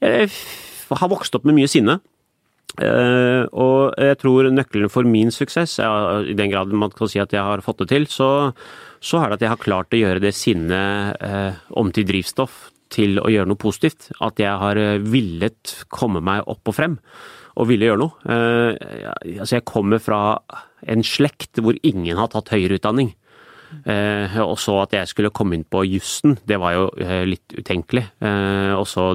[0.06, 2.00] Jeg har vokst opp med mye sinne.
[2.76, 7.40] Og jeg tror nøkkelen for min suksess, i den grad man kan si at jeg
[7.46, 8.52] har fått det til, så,
[9.00, 11.22] så er det at jeg har klart å gjøre det sinnet
[11.72, 14.10] om til drivstoff til å gjøre noe positivt.
[14.22, 17.00] At jeg har villet komme meg opp og frem
[17.56, 18.16] og ville gjøre noe.
[18.28, 20.20] Eh, altså jeg kommer fra
[20.86, 23.14] en slekt hvor ingen har tatt høyere utdanning.
[23.88, 27.56] Eh, og så at jeg skulle komme inn på jussen, det var jo eh, litt
[27.56, 28.04] utenkelig.
[28.76, 29.08] og så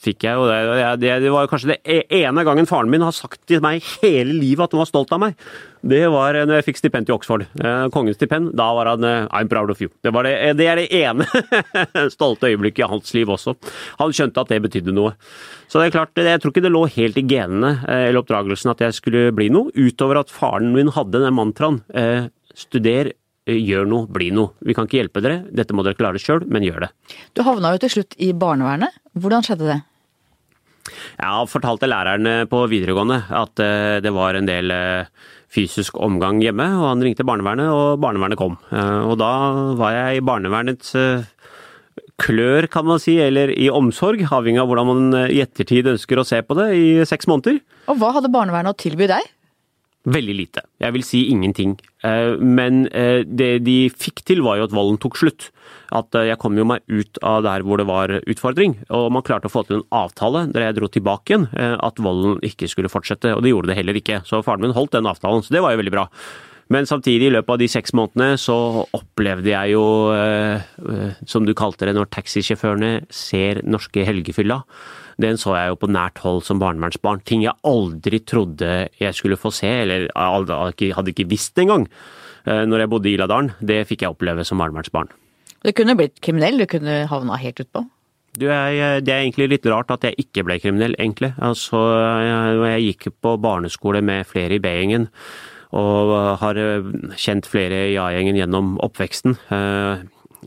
[0.00, 1.18] fikk jeg jo det.
[1.22, 4.64] Det var kanskje det e-, ene gangen faren min har sagt til meg hele livet
[4.64, 5.36] at han var stolt av meg.
[5.80, 7.46] Det var når jeg fikk stipend i Oxford.
[7.92, 8.50] Kongens stipend.
[8.56, 9.88] Da var han I'm proud of you.
[10.04, 11.24] Det, det, det er det ene
[12.16, 13.56] stolte øyeblikket i hans liv også.
[14.02, 15.14] Han skjønte at det betydde noe.
[15.70, 18.72] Så det er klart, jeg tror ikke det lå helt i genene eh, eller oppdragelsen
[18.72, 21.78] at jeg skulle bli noe, utover at faren min hadde den mantraen.
[21.94, 22.26] Eh,
[22.58, 23.12] studer,
[23.46, 24.56] eh, gjør noe, bli noe.
[24.66, 26.90] Vi kan ikke hjelpe dere, dette må dere klare sjøl, men gjør det.
[27.38, 28.98] Du havna jo til slutt i barnevernet.
[29.14, 29.78] Hvordan skjedde det?
[30.88, 33.60] Jeg fortalte læreren på videregående at
[34.02, 34.72] det var en del
[35.50, 38.56] fysisk omgang hjemme, og han ringte barnevernet, og barnevernet kom.
[38.70, 39.32] Og da
[39.78, 40.94] var jeg i barnevernets
[42.20, 46.20] klør, kan man si, eller i omsorg, avhengig av hvordan man eh, i ettertid ønsker
[46.20, 47.60] å se på det, i seks måneder.
[47.90, 49.28] Og hva hadde barnevernet å tilby deg?
[50.10, 50.64] Veldig lite.
[50.80, 51.76] Jeg vil si ingenting.
[52.06, 55.50] Eh, men eh, det de fikk til, var jo at volden tok slutt.
[55.90, 59.50] At jeg kom jo meg ut av der hvor det var utfordring, og man klarte
[59.50, 63.34] å få til en avtale der jeg dro tilbake igjen, at volden ikke skulle fortsette.
[63.34, 64.20] Og det gjorde det heller ikke.
[64.28, 66.06] Så faren min holdt den avtalen, så det var jo veldig bra.
[66.70, 68.56] Men samtidig, i løpet av de seks månedene, så
[68.94, 74.60] opplevde jeg jo, eh, eh, som du kalte det, når taxisjåførene ser norske helgefylla.
[75.20, 77.24] Den så jeg jo på nært hold som barnevernsbarn.
[77.26, 81.88] Ting jeg aldri trodde jeg skulle få se, eller hadde ikke visst engang.
[82.46, 83.50] Eh, når jeg bodde i Iladalen.
[83.58, 85.10] Det fikk jeg oppleve som barnevernsbarn.
[85.60, 87.84] Du kunne blitt kriminell, du kunne havna helt utpå?
[88.38, 91.32] Du, jeg, det er egentlig litt rart at jeg ikke ble kriminell, egentlig.
[91.42, 91.80] Altså,
[92.22, 95.10] jeg, jeg gikk på barneskole med flere i B-gjengen
[95.76, 96.86] og har eh,
[97.18, 99.36] kjent flere i A-gjengen gjennom oppveksten.
[99.54, 100.00] Eh,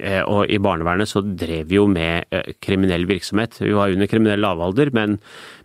[0.04, 2.28] eh, og i barnevernet så drev vi jo med
[2.64, 3.60] kriminell virksomhet.
[3.62, 5.20] Vi var under kriminell lavalder, men,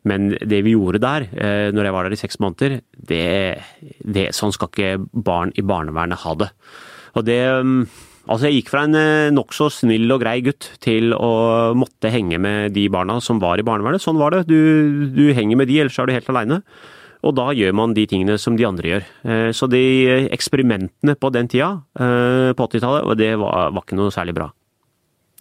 [0.07, 1.27] men det vi gjorde der,
[1.75, 3.25] når jeg var der i seks måneder, det,
[4.05, 6.53] det, sånn skal ikke barn i barnevernet ha det.
[7.19, 7.41] Og det,
[8.29, 12.37] Altså, jeg gikk fra en eh, nokså snill og grei gutt til å måtte henge
[12.45, 14.03] med de barna som var i barnevernet.
[14.05, 14.43] Sånn var det.
[14.51, 16.61] Du, du henger med de, ellers er du helt aleine.
[17.27, 19.07] Og da gjør man de tingene som de andre gjør.
[19.25, 19.81] Eh, Så de
[20.29, 24.51] eksperimentene på den tida, eh, på 80-tallet, det var, var ikke noe særlig bra.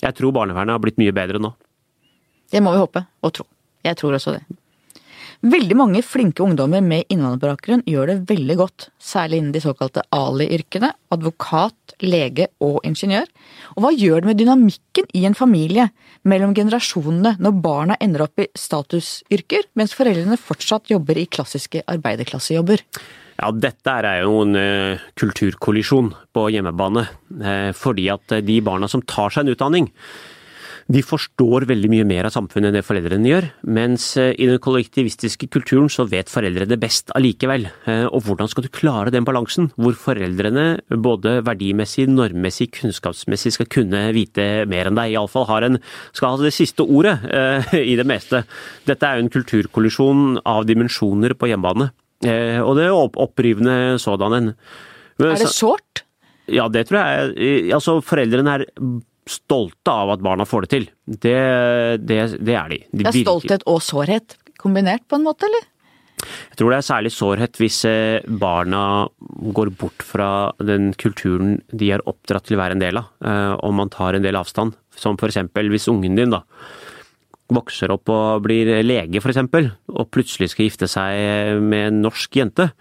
[0.02, 1.52] Jeg tror barnevernet har blitt mye bedre nå.
[2.54, 3.46] Det må vi håpe og tro.
[3.84, 4.46] Jeg tror også det.
[5.46, 10.90] Veldig mange flinke ungdommer med innvandrerbakgrunn gjør det veldig godt, særlig innen de såkalte Ali-yrkene,
[11.14, 13.30] advokat, lege og ingeniør.
[13.76, 15.92] Og hva gjør det med dynamikken i en familie
[16.28, 22.82] mellom generasjonene når barna ender opp i statusyrker, mens foreldrene fortsatt jobber i klassiske arbeiderklassejobber?
[23.38, 27.06] Ja, dette er jo en eh, kulturkollisjon på hjemmebane.
[27.38, 29.92] eh, fordi at eh, de barna som tar seg en utdanning,
[30.88, 33.48] de forstår veldig mye mer av samfunnet enn det foreldrene gjør.
[33.76, 37.66] Mens eh, i den kollektivistiske kulturen så vet foreldrene best allikevel.
[37.92, 43.68] Eh, Og hvordan skal du klare den balansen, hvor foreldrene både verdimessig, normmessig, kunnskapsmessig skal
[43.74, 45.80] kunne vite mer enn deg, iallfall har en,
[46.16, 48.46] skal ha det siste ordet eh, i det meste.
[48.88, 51.92] Dette er jo en kulturkollisjon av dimensjoner på hjemmebane.
[52.64, 54.48] Og det er opp opprivende sådan en.
[55.22, 56.02] Er det så- sårt?
[56.48, 57.68] ja, det tror jeg.
[57.76, 58.64] Altså, foreldrene er
[59.32, 60.86] stolte av at barna får det til.
[61.06, 61.40] Det,
[62.04, 62.84] det, det er de.
[62.92, 65.68] de Det er stolthet og sårhet kombinert på en måte, eller?
[66.18, 69.06] Jeg tror det er særlig sårhet hvis eh, barna
[69.54, 73.54] går bort fra den kulturen de er oppdratt til å være en del av, eh,
[73.62, 74.74] og man tar en del avstand.
[74.98, 76.42] Som eksempel hvis ungen din da
[77.54, 82.72] vokser opp og blir lege eksempel, og plutselig skal gifte seg med en norsk jente.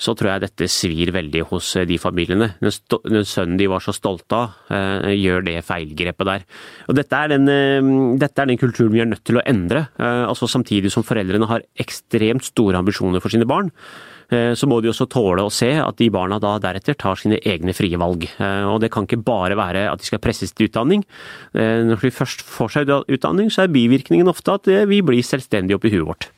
[0.00, 2.52] Så tror jeg dette svir veldig hos eh, de familiene.
[2.62, 6.46] Den, sønnen de var så stolte av, eh, gjør det feilgrepet der.
[6.88, 9.86] Og dette er, den, eh, dette er den kulturen vi er nødt til å endre.
[9.98, 13.70] Altså Samtidig som foreldrene har ekstremt store ambisjoner for sine barn,
[14.30, 17.74] så må de også tåle å se at de barna da deretter tar sine egne
[17.76, 18.24] frie valg.
[18.40, 21.04] Og det kan ikke bare være at de skal presses til utdanning.
[21.52, 25.92] Når de først får seg utdanning, så er bivirkningen ofte at vi blir selvstendige oppi
[25.92, 26.33] huet vårt.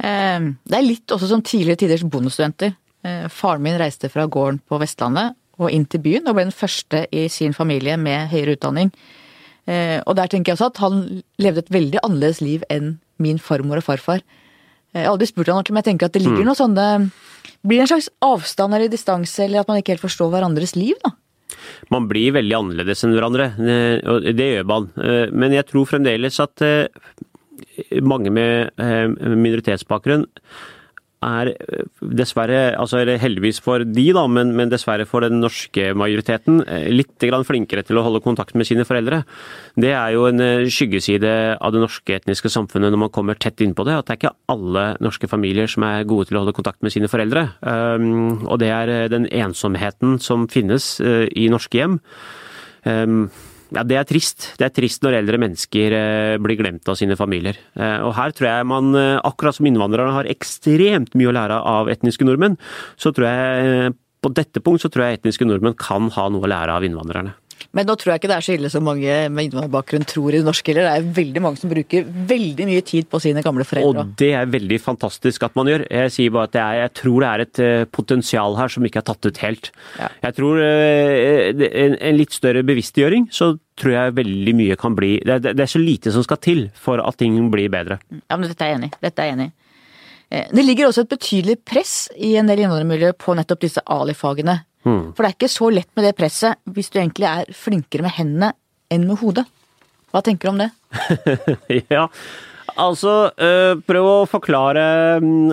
[0.00, 2.74] Eh, Det er litt også som tidligere tiders bondestudenter.
[3.04, 6.52] Eh, Faren min reiste fra gården på Vestlandet og inn til byen, og ble den
[6.56, 8.92] første i sin familie med høyere utdanning.
[9.66, 13.38] Eh, Og der tenker jeg også at han levde et veldig annerledes liv enn min
[13.38, 14.22] farmor og farfar.
[14.94, 17.10] Jeg har aldri spurt han ordentlig, men jeg tenker at det ligger noe sånne
[17.64, 20.94] Blir det en slags avstand eller distanse, eller at man ikke helt forstår hverandres liv,
[21.04, 21.10] da?
[21.90, 24.90] Man blir veldig annerledes enn hverandre, eh, og det gjør man.
[24.98, 26.88] Eh, Men jeg tror fremdeles at eh,
[28.02, 30.28] mange med eh, minoritetsbakgrunn
[31.22, 31.84] er eh,
[32.18, 36.88] dessverre, altså eller heldigvis for de da, men, men dessverre for den norske majoriteten, eh,
[36.90, 39.22] litt grann flinkere til å holde kontakt med sine foreldre.
[39.78, 43.86] Det er jo en skyggeside av det norske etniske samfunnet når man kommer tett innpå
[43.86, 46.82] det, at det er ikke alle norske familier som er gode til å holde kontakt
[46.82, 47.46] med sine foreldre.
[47.62, 51.98] Um, og det er den ensomheten som finnes i norske hjem.
[53.72, 54.50] Ja, Det er trist.
[54.60, 57.56] Det er trist når eldre mennesker eh, blir glemt av sine familier.
[57.72, 61.60] Eh, og her tror jeg man, eh, akkurat som innvandrerne har ekstremt mye å lære
[61.72, 62.58] av etniske nordmenn,
[63.00, 66.52] så tror jeg på dette punkt så tror jeg etniske nordmenn kan ha noe å
[66.52, 67.34] lære av innvandrerne.
[67.72, 70.40] Men nå tror jeg ikke det er så ille som mange med innvandrerbakgrunn tror i
[70.42, 70.84] det norske heller.
[70.90, 74.02] Det er veldig mange som bruker veldig mye tid på sine gamle foreldre.
[74.04, 75.86] Og det er veldig fantastisk at man gjør.
[75.88, 78.84] Jeg sier bare at det er, jeg tror det er et eh, potensial her som
[78.84, 79.70] ikke er tatt ut helt.
[79.96, 80.10] Ja.
[80.26, 85.14] Jeg tror eh, en, en litt større bevisstgjøring, så tror jeg veldig mye kan bli
[85.24, 87.96] det, det, det er så lite som skal til for at ting blir bedre.
[88.28, 88.90] Ja, men dette er jeg enig.
[89.00, 89.54] Dette er jeg enig i.
[90.32, 94.58] Eh, Det ligger også et betydelig press i en del innvandrermiljøer på nettopp disse Ali-fagene.
[94.84, 98.16] For det er ikke så lett med det presset hvis du egentlig er flinkere med
[98.16, 98.52] hendene
[98.92, 99.46] enn med hodet.
[100.12, 100.70] Hva tenker du om det?
[101.94, 102.08] ja,
[102.76, 104.84] altså øh, prøv å forklare
[105.24, 105.52] mm,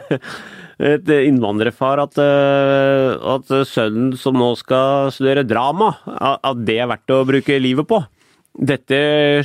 [0.90, 5.92] et innvandrerfar at, øh, at sønnen som nå skal studere drama,
[6.40, 8.00] at det er verdt å bruke livet på.
[8.50, 8.96] Dette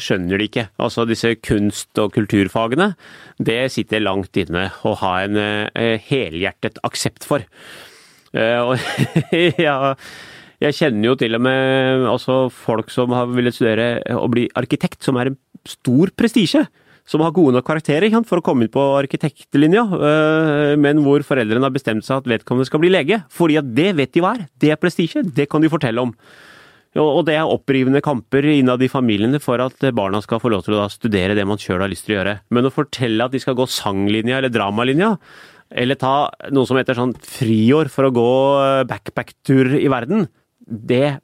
[0.02, 0.66] skjønner de ikke.
[0.82, 2.96] Altså disse kunst- og kulturfagene,
[3.38, 7.46] det sitter langt inne å ha en øh, helhjertet aksept for.
[8.36, 9.96] Eh, ja,
[10.64, 15.02] jeg kjenner jo til og med altså, folk som har villet studere og bli arkitekt,
[15.06, 16.66] som er en stor prestisje.
[17.06, 21.68] Som har gode nok karakterer for å komme inn på arkitektlinja, eh, men hvor foreldrene
[21.68, 23.20] har bestemt seg at vedkommende skal bli lege.
[23.30, 24.48] Fordi at det vet de hva er.
[24.58, 25.22] Det er prestisje.
[25.22, 26.16] Det kan de fortelle om.
[26.96, 30.78] Og det er opprivende kamper innad i familiene for at barna skal få lov til
[30.80, 32.36] å studere det man sjøl har lyst til å gjøre.
[32.56, 35.12] Men å fortelle at de skal gå sanglinja eller dramalinja,
[35.76, 36.16] eller ta
[36.56, 38.32] noe som heter sånn friår for å gå
[38.64, 40.28] eh, backpack-tur i verden,
[40.66, 41.18] det,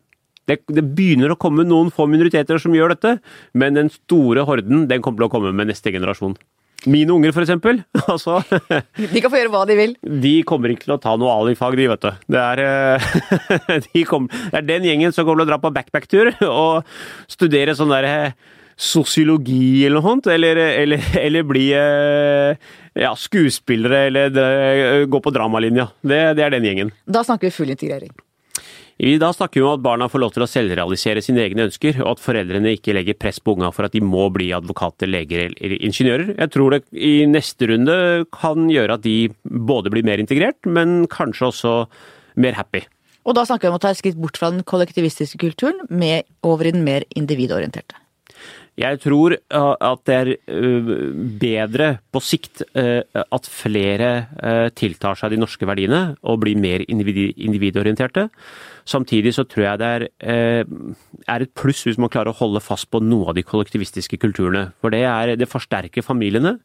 [0.49, 3.17] det, det begynner å komme noen få minoriteter som gjør dette,
[3.57, 6.35] men den store horden den kommer til å komme med neste generasjon.
[6.89, 7.83] Mine unger, for eksempel.
[8.11, 8.39] Altså,
[8.97, 9.91] De kan få gjøre hva de vil.
[10.01, 12.23] de kommer ikke til å ta noe alifag, de, vet du.
[12.33, 15.71] Det er, eh, de kom, det er den gjengen som kommer til å dra på
[15.75, 16.89] backpack-tur og
[17.29, 18.33] studere sånn der eh,
[18.81, 25.33] sosiologi eller noe sånt, eller, eller, eller bli eh, ja, skuespillere, eller eh, gå på
[25.33, 25.89] dramalinja.
[26.01, 26.91] Det, det er den gjengen.
[27.05, 28.11] Da snakker vi full integrering.
[29.01, 32.11] Da snakker vi om at barna får lov til å selvrealisere sine egne ønsker, og
[32.11, 35.81] at foreldrene ikke legger press på unga for at de må bli advokater, leger eller
[35.81, 36.35] ingeniører.
[36.35, 37.95] Jeg tror det i neste runde
[38.35, 41.73] kan gjøre at de både blir mer integrert, men kanskje også
[42.37, 42.83] mer happy.
[43.25, 46.29] Og da snakker vi om å ta et skritt bort fra den kollektivistiske kulturen med
[46.45, 47.97] over i den mer individorienterte.
[48.79, 50.91] Jeg tror uh, at det er uh,
[51.41, 54.11] bedre på sikt uh, at flere
[54.77, 58.29] tiltar seg de norske verdiene og blir mer individorienterte.
[58.87, 62.89] Samtidig så tror jeg det er, er, et pluss hvis man klarer å holde fast
[62.91, 64.71] på noe av de kollektivistiske kulturene.
[64.81, 66.57] For det, er, det forsterker familiene.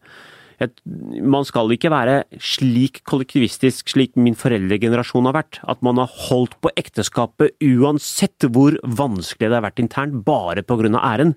[0.62, 0.72] Et,
[1.20, 5.60] man skal ikke være slik kollektivistisk slik min foreldregenerasjon har vært.
[5.68, 10.96] At man har holdt på ekteskapet uansett hvor vanskelig det har vært internt, bare pga.
[11.02, 11.36] æren.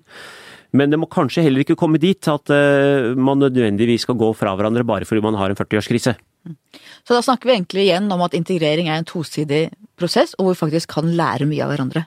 [0.76, 4.54] Men det må kanskje heller ikke komme dit at uh, man nødvendigvis skal gå fra
[4.54, 6.14] hverandre bare fordi man har en 40-årskrise.
[7.04, 9.68] Så da snakker vi egentlig igjen om at integrering er en tosidig
[10.00, 12.06] prosess, og hvor vi faktisk kan lære mye av hverandre.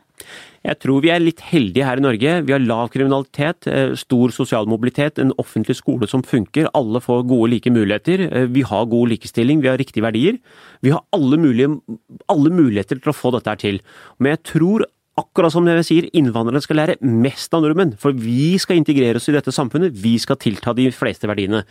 [0.64, 2.34] Jeg tror vi er litt heldige her i Norge.
[2.48, 6.70] Vi har lav kriminalitet, eh, stor sosial mobilitet, en offentlig skole som funker.
[6.74, 8.32] Alle får gode, like muligheter.
[8.32, 10.40] Eh, vi har god likestilling, vi har riktige verdier.
[10.82, 11.82] Vi har alle, mulige,
[12.30, 13.82] alle muligheter til å få dette her til.
[14.20, 14.86] Men jeg tror
[15.20, 17.94] akkurat som jeg sier, innvandrerne skal lære mest av nordmenn.
[18.02, 21.64] For vi skal integrere oss i dette samfunnet, vi skal tilta de fleste verdiene.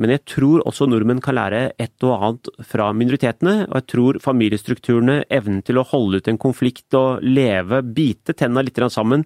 [0.00, 3.68] Men jeg tror også nordmenn kan lære et og annet fra minoritetene.
[3.68, 8.64] Og jeg tror familiestrukturene, evnen til å holde ut en konflikt og leve, bite tenna
[8.66, 9.24] litt sammen,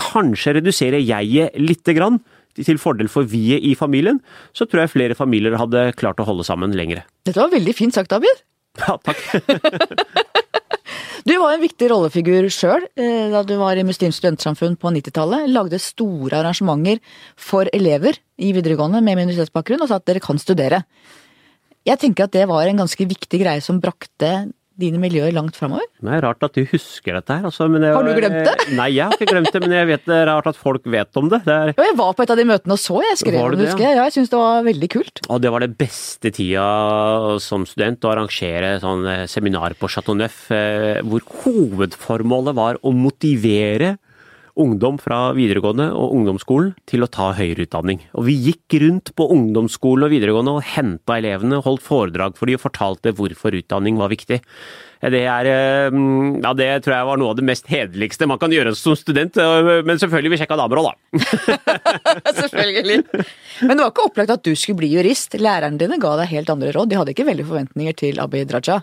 [0.00, 2.20] kanskje redusere jeget lite grann.
[2.54, 4.20] Til fordel for vi-et i familien,
[4.54, 7.02] så tror jeg flere familier hadde klart å holde sammen lengre.
[7.26, 8.44] Dette var veldig fint sagt, Abid.
[8.78, 10.43] Ja, takk.
[11.24, 12.82] Du var en viktig rollefigur sjøl
[13.32, 15.46] da du var i Muslimsk studentsamfunn på 90-tallet.
[15.48, 17.00] Lagde store arrangementer
[17.40, 20.82] for elever i videregående med minoritetsbakgrunn og sa at dere kan studere.
[21.88, 24.34] Jeg tenker at det var en ganske viktig greie som brakte
[24.80, 25.86] dine miljøer langt framover?
[26.02, 27.46] Det er rart at du husker dette her.
[27.48, 28.54] Altså, jeg, har du glemt det?
[28.74, 31.20] Nei, jeg har ikke glemt det, men jeg vet det er rart at folk vet
[31.20, 31.40] om det.
[31.46, 31.72] det er...
[31.78, 33.98] jeg var på et av de møtene og så, jeg skrev om det, husker jeg.
[33.98, 35.22] Ja, jeg syns det var veldig kult.
[35.28, 36.66] Og det var det beste tida
[37.44, 42.94] som student å arrangere sånn eh, seminar på Chateau Neuf, eh, hvor hovedformålet var å
[42.94, 43.94] motivere
[44.60, 48.00] ungdom fra videregående og ungdomsskolen til å ta høyere utdanning.
[48.14, 52.58] Og vi gikk rundt på ungdomsskolen og videregående og henta elevene, holdt foredrag for de
[52.58, 54.40] og fortalte hvorfor utdanning var viktig.
[55.04, 55.96] Det, er, eh,
[56.40, 59.36] ja, det tror jeg var noe av det mest hederligste man kan gjøre som student.
[59.84, 61.58] Men selvfølgelig, vi sjekka damer òg, da.
[62.40, 63.02] selvfølgelig.
[63.66, 65.36] Men det var ikke opplagt at du skulle bli jurist.
[65.36, 66.92] Lærerne dine ga deg helt andre råd.
[66.92, 68.80] De hadde ikke veldig forventninger til Abid Raja.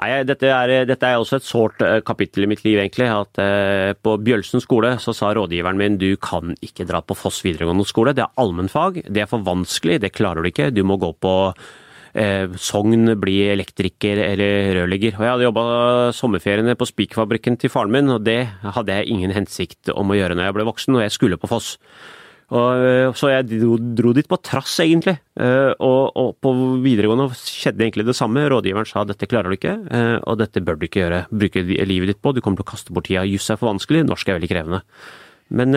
[0.00, 3.10] Nei, dette er, dette er, også et sårt eh, kapittel i mitt liv, egentlig.
[3.12, 7.42] At eh, på Bjølsen skole så sa rådgiveren min du kan ikke dra på Foss
[7.44, 8.14] videregående skole.
[8.16, 10.70] Det er allmennfag, det er for vanskelig, det klarer du ikke.
[10.72, 11.34] Du må gå på
[12.16, 15.18] eh, Sogn, bli elektriker eller rørlegger.
[15.18, 15.66] Og jeg hadde jobba
[16.16, 20.38] sommerferiene på spikerfabrikken til faren min, og det hadde jeg ingen hensikt om å gjøre
[20.38, 21.76] når jeg ble voksen, og jeg skulle på Foss.
[22.52, 25.16] Og, eh, så jeg dro, dro, dit på trass, egentlig.
[25.40, 26.52] Eh, og, og, på
[26.84, 28.44] videregående skjedde egentlig det samme.
[28.52, 31.24] Rådgiveren sa dette klarer du ikke, eh, og dette bør du ikke gjøre.
[31.32, 32.34] Bruke livet ditt på.
[32.36, 33.24] Du kommer til å kaste bort tida.
[33.28, 34.82] Juss er for vanskelig, norsk er veldig krevende.
[35.52, 35.76] Men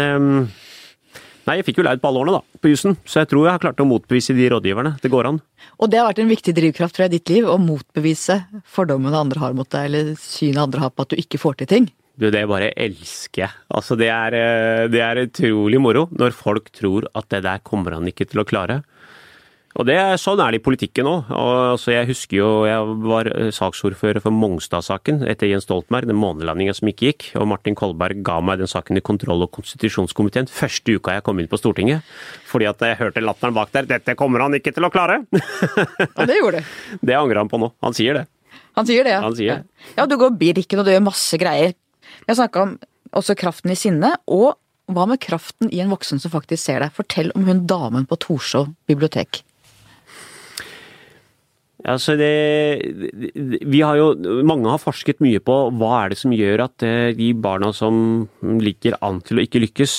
[1.46, 3.54] Nei, jeg fikk jo leid på alle årene, da, på jussen, så jeg tror jeg
[3.54, 4.96] har klart å motbevise de rådgiverne.
[5.04, 5.36] Det går an.
[5.78, 9.20] Og det har vært en viktig drivkraft tror jeg, i ditt liv, å motbevise fordommene
[9.20, 11.88] andre har mot deg, eller synet andre har på at du ikke får til ting?
[12.16, 13.54] Du, det bare elsker jeg.
[13.76, 17.98] Altså, det er, eh, det er utrolig moro når folk tror at det der kommer
[17.98, 18.84] han ikke til å klare.
[19.76, 21.32] Og det, Sånn er det i politikken òg.
[21.36, 26.78] Altså, jeg husker jo jeg var eh, saksordfører for Mongstad-saken etter Jens Stoltenberg, den månelandinga
[26.78, 27.26] som ikke gikk.
[27.42, 31.44] Og Martin Kolberg ga meg den saken i kontroll- og konstitusjonskomiteen første uka jeg kom
[31.44, 32.08] inn på Stortinget.
[32.48, 33.92] Fordi at jeg hørte latteren bak der.
[33.92, 35.26] 'Dette kommer han ikke til å klare'!
[35.36, 36.66] Ja, det gjorde det.
[37.04, 37.74] Det angrer han på nå.
[37.84, 38.28] Han sier det.
[38.80, 39.22] Han sier det, ja.
[39.24, 39.64] Han sier.
[39.98, 41.76] Ja, du går Birken og du gjør masse greier.
[42.26, 42.78] Jeg snakka om
[43.16, 44.56] også kraften i sinnet, og
[44.92, 46.94] hva med kraften i en voksen som faktisk ser deg?
[46.94, 49.42] Fortell om hun damen på Torshov bibliotek.
[51.86, 52.34] Altså det,
[53.62, 54.08] vi har jo,
[54.48, 58.26] mange har forsket mye på hva er det som gjør at eh, de barna som
[58.42, 59.94] ligger an til å ikke lykkes,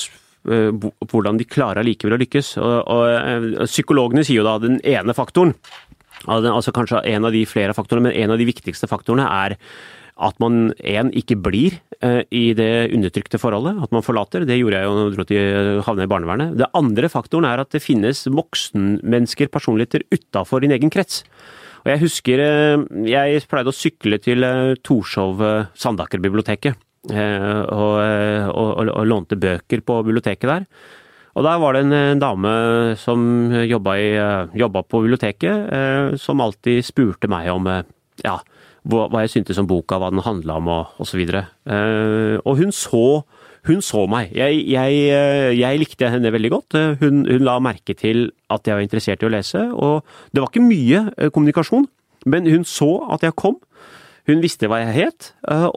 [0.50, 2.56] eh, hvordan de klarer allikevel å lykkes.
[2.58, 5.54] Og, og, eh, psykologene sier jo da den ene faktoren,
[6.26, 9.54] altså kanskje en av de flere faktorene, men en av de viktigste faktorene er
[10.16, 14.46] at man en, ikke blir eh, i det undertrykte forholdet, at man forlater.
[14.48, 16.56] Det gjorde jeg jo når jeg dro til havna i barnevernet.
[16.56, 21.22] Det andre faktoren er at det finnes voksenmennesker, personligheter, utafor din egen krets.
[21.84, 25.44] Og jeg husker eh, jeg pleide å sykle til eh, Torshov
[25.76, 26.82] Sandaker-biblioteket.
[27.06, 28.00] Og, og,
[28.50, 30.64] og, og lånte bøker på biblioteket der.
[31.38, 32.54] Og der var det en dame
[32.98, 33.20] som
[33.62, 33.94] jobba,
[34.58, 38.34] jobba på biblioteket, som alltid spurte meg om ja,
[38.86, 41.22] hva jeg syntes om boka, hva den handla om og osv.
[41.26, 43.22] Og, uh, og hun så,
[43.66, 44.30] hun så meg.
[44.36, 46.76] Jeg, jeg, eh, jeg, likte henne veldig godt.
[47.00, 50.52] Hun, hun, la merke til at jeg var interessert i å lese, og det var
[50.52, 51.88] ikke mye eh, kommunikasjon,
[52.30, 53.58] men hun så at jeg kom.
[54.26, 55.28] Hun visste hva jeg het,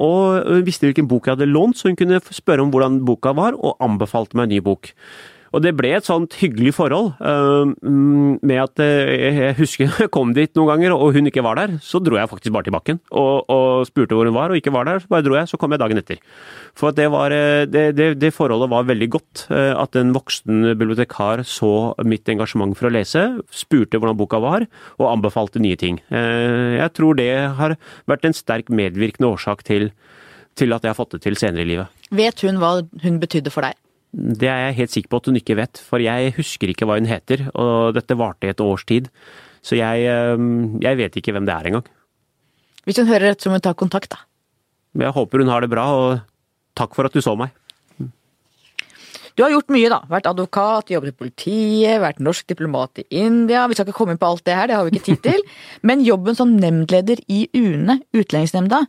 [0.01, 3.33] og hun visste hvilken bok jeg hadde lånt, så hun kunne spørre om hvordan boka
[3.37, 4.89] var, og anbefalte meg en ny bok.
[5.53, 10.33] Og det ble et sånt hyggelig forhold uh, med at uh, jeg husker jeg kom
[10.37, 11.77] dit noen ganger og hun ikke var der.
[11.83, 14.73] Så dro jeg faktisk bare til bakken og, og, spurte hvor hun var, og ikke
[14.75, 15.01] var der.
[15.01, 16.21] Så bare dro jeg, så kom jeg dagen etter.
[16.77, 19.45] For det, var, uh, det, det, det forholdet var veldig godt.
[19.49, 23.23] At en voksen bibliotekar så mitt engasjement for å lese,
[23.53, 24.65] spurte hvordan boka var,
[24.99, 25.99] og anbefalte nye ting.
[26.09, 27.75] Jeg tror det har
[28.09, 29.89] vært en sterk medvirkende årsak til,
[30.59, 31.99] til at jeg har fått det til senere i livet.
[32.15, 33.77] Vet hun hva hun betydde for deg?
[34.09, 36.97] Det er jeg helt sikker på at hun ikke vet, for jeg husker ikke hva
[36.97, 39.11] hun heter, og dette varte i et års tid.
[39.61, 41.87] Så jeg, ehm, jeg vet ikke hvem det er engang.
[42.87, 44.23] Hvis hun hører rett, så må hun ta kontakt, da.
[44.97, 46.21] Jeg håper hun har det bra, og
[46.79, 47.53] takk for at du så meg.
[49.37, 50.01] Du har gjort mye, da.
[50.09, 53.67] Vært advokat, jobbet i politiet, vært norsk diplomat i India.
[53.69, 55.45] Vi skal ikke komme inn på alt det her, det har vi ikke tid til.
[55.87, 58.81] Men jobben som nemndleder i UNE, Utlendingsnemnda,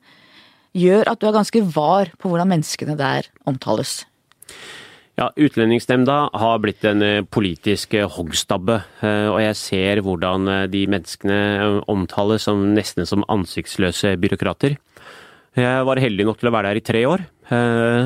[0.74, 4.00] gjør at du er ganske var på hvordan menneskene der omtales.
[5.20, 10.86] Ja, Utlendingsnemnda har blitt en eh, politisk eh, hoggstabbe, eh, og jeg ser hvordan de
[10.88, 14.78] menneskene omtales som nesten som ansiktsløse byråkrater.
[15.60, 17.26] Jeg var heldig nok til å være der i tre år,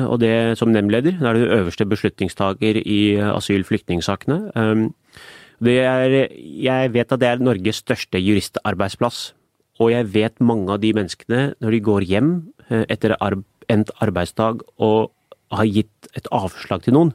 [0.09, 1.19] og det som nemndleder.
[1.21, 4.39] Da er du øverste beslutningstaker i asyl-flyktningsakene.
[5.61, 9.19] Jeg vet at det er Norges største juristarbeidsplass,
[9.77, 12.33] og jeg vet mange av de menneskene, når de går hjem
[12.89, 13.13] etter
[13.69, 15.13] endt arbeidsdag og
[15.53, 17.13] har gitt et avslag til noen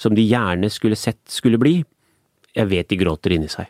[0.00, 1.80] som de gjerne skulle sett skulle bli,
[2.56, 3.68] jeg vet de gråter inni seg.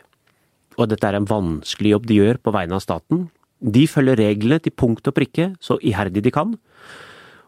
[0.79, 3.27] Og dette er en vanskelig jobb de gjør på vegne av staten.
[3.61, 6.55] De følger reglene til punkt og prikke så iherdig de kan.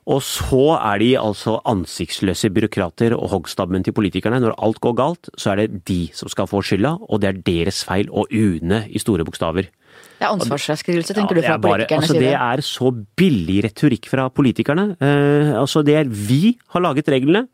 [0.03, 4.41] Og så er de altså ansiktsløse byråkrater og hoggstabben til politikerne.
[4.43, 7.39] Når alt går galt, så er det de som skal få skylda, og det er
[7.47, 9.71] deres feil og UNE i store bokstaver.
[10.19, 12.29] Det er ansvarsfraskrivelse, tenker ja, du, fra politikernes altså, side?
[12.29, 14.87] Det er så billig retorikk fra politikerne.
[15.03, 17.45] Eh, altså, det er vi har laget reglene.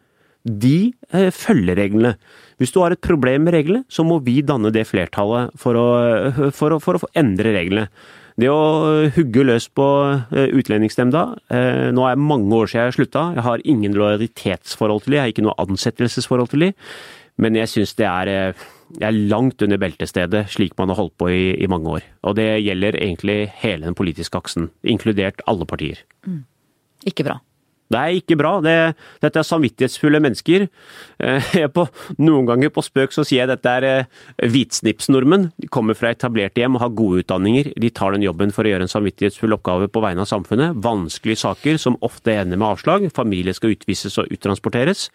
[0.45, 2.13] De eh, følger reglene.
[2.59, 5.87] Hvis du har et problem med reglene, så må vi danne det flertallet for å,
[6.55, 7.87] for å, for å endre reglene.
[8.39, 9.85] Det å hugge løs på
[10.31, 13.25] eh, Utlendingsnemnda eh, Nå er det mange år siden jeg slutta.
[13.35, 16.91] Jeg har ingen lojalitetsforhold til dem, jeg har ikke noe ansettelsesforhold til dem.
[17.39, 18.53] Men jeg syns det er
[18.89, 22.07] eh, jeg er langt under beltestedet, slik man har holdt på i, i, mange år.
[22.23, 26.01] Og det gjelder egentlig hele den politiske aksen, inkludert alle partier.
[26.25, 26.43] Mm.
[27.07, 27.39] Ikke bra.
[27.89, 28.51] Det er ikke bra.
[28.61, 28.73] Det,
[29.23, 30.67] dette er samvittighetsfulle mennesker.
[31.25, 31.85] Eh, på,
[32.21, 34.51] noen ganger på spøk så sier jeg dette er hvitsnipsnormen.
[34.53, 35.47] hvitsnipsnordmenn.
[35.57, 37.71] De kommer fra etablerte hjem og har gode utdanninger.
[37.81, 40.77] De tar den jobben for å gjøre en samvittighetsfull oppgave på vegne av samfunnet.
[40.85, 43.09] Vanskelige saker som ofte ender med avslag.
[43.15, 45.07] Familie skal utvises og uttransporteres.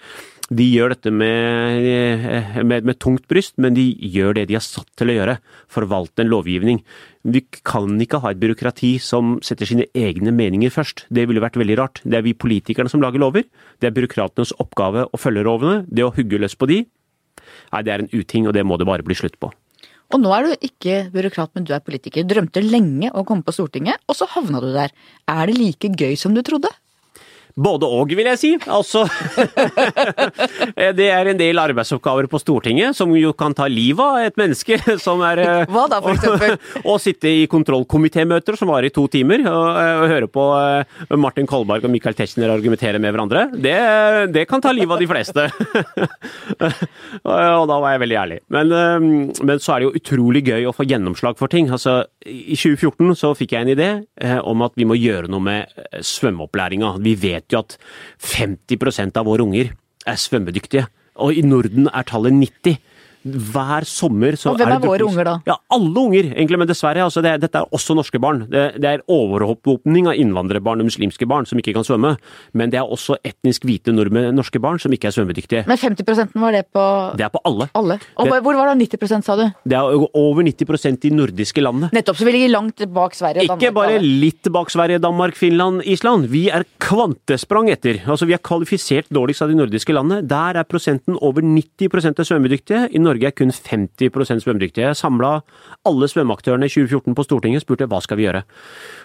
[0.52, 4.64] De gjør dette med, eh, med, med, tungt bryst, men de gjør det de er
[4.64, 5.38] satt til å gjøre.
[5.72, 6.82] Forvalte en lovgivning.
[7.24, 11.06] Vi kan ikke ha et byråkrati som setter sine egne meninger først.
[11.08, 12.02] Det ville vært veldig rart.
[12.04, 13.48] Det er vi politikerne som lager lover.
[13.80, 15.86] Det er byråkratenes oppgave å følge lovene.
[15.88, 16.84] Det å hugge løs på de,
[17.72, 19.48] nei, det er en uting, og det må det bare bli slutt på.
[20.12, 22.26] Og nå er du ikke byråkrat, men du er politiker.
[22.28, 24.92] Drømte lenge å komme på Stortinget, og så havna du der.
[25.24, 26.68] Er det like gøy som du trodde?
[27.54, 28.50] Både og, vil jeg si.
[28.66, 29.04] Altså
[30.98, 34.78] Det er en del arbeidsoppgaver på Stortinget som jo kan ta livet av et menneske
[35.04, 36.56] som er Hva da, for eksempel?
[36.90, 41.46] Å sitte i kontrollkomitémøter som varer i to timer, og, og, høre på eh, Martin
[41.48, 43.46] Kolberg og Michael Tetzschner argumentere med hverandre.
[43.54, 43.76] Det,
[44.34, 45.46] det, kan ta livet av de fleste.
[47.22, 48.40] og da var jeg veldig ærlig.
[48.54, 49.08] Men, eh,
[49.46, 51.70] men, så er det jo utrolig gøy å få gjennomslag for ting.
[51.74, 53.90] Altså, I 2014 så fikk jeg en idé
[54.20, 56.96] eh, om at vi må gjøre noe med svømmeopplæringa.
[57.04, 57.76] Vi vet vet jo at
[58.24, 59.72] 50% av våre unger
[60.06, 60.88] er svømmedyktige.
[61.16, 62.78] Og i Norden er tallet 90.
[63.24, 65.34] Hver sommer så Og hvem det er våre druknes- unger da?
[65.46, 67.00] Ja, alle unger, egentlig, men dessverre.
[67.04, 68.46] Altså, det, dette er også norske barn.
[68.50, 72.14] Det, det er overoppåpning av innvandrerbarn og muslimske barn som ikke kan svømme.
[72.52, 75.64] Men det er også etnisk hvite nordmenn, norske barn som ikke er svømmedyktige.
[75.70, 76.84] Men 50% var det på
[77.16, 77.68] Det er på alle.
[77.74, 77.98] alle.
[78.16, 79.46] Og Det- hvor var det 90% sa du?
[79.64, 81.90] Det er over 90% i nordiske landene.
[81.92, 83.48] Nettopp, så vi ligger langt bak Sverige.
[83.48, 83.62] og Danmark.
[83.62, 86.26] Ikke bare litt bak Sverige, Danmark, Finland, Island.
[86.28, 88.00] Vi er kvantesprang etter.
[88.06, 90.26] Altså, Vi er kvalifisert dårligst av de nordiske landene.
[90.26, 92.88] Der er prosenten over 90 er svømmedyktige.
[92.94, 94.88] I Norge er kun 50 svømmedyktige.
[94.90, 95.42] Jeg samla
[95.86, 98.42] alle svømmeaktørene i 2014 på Stortinget og spurte hva skal vi gjøre.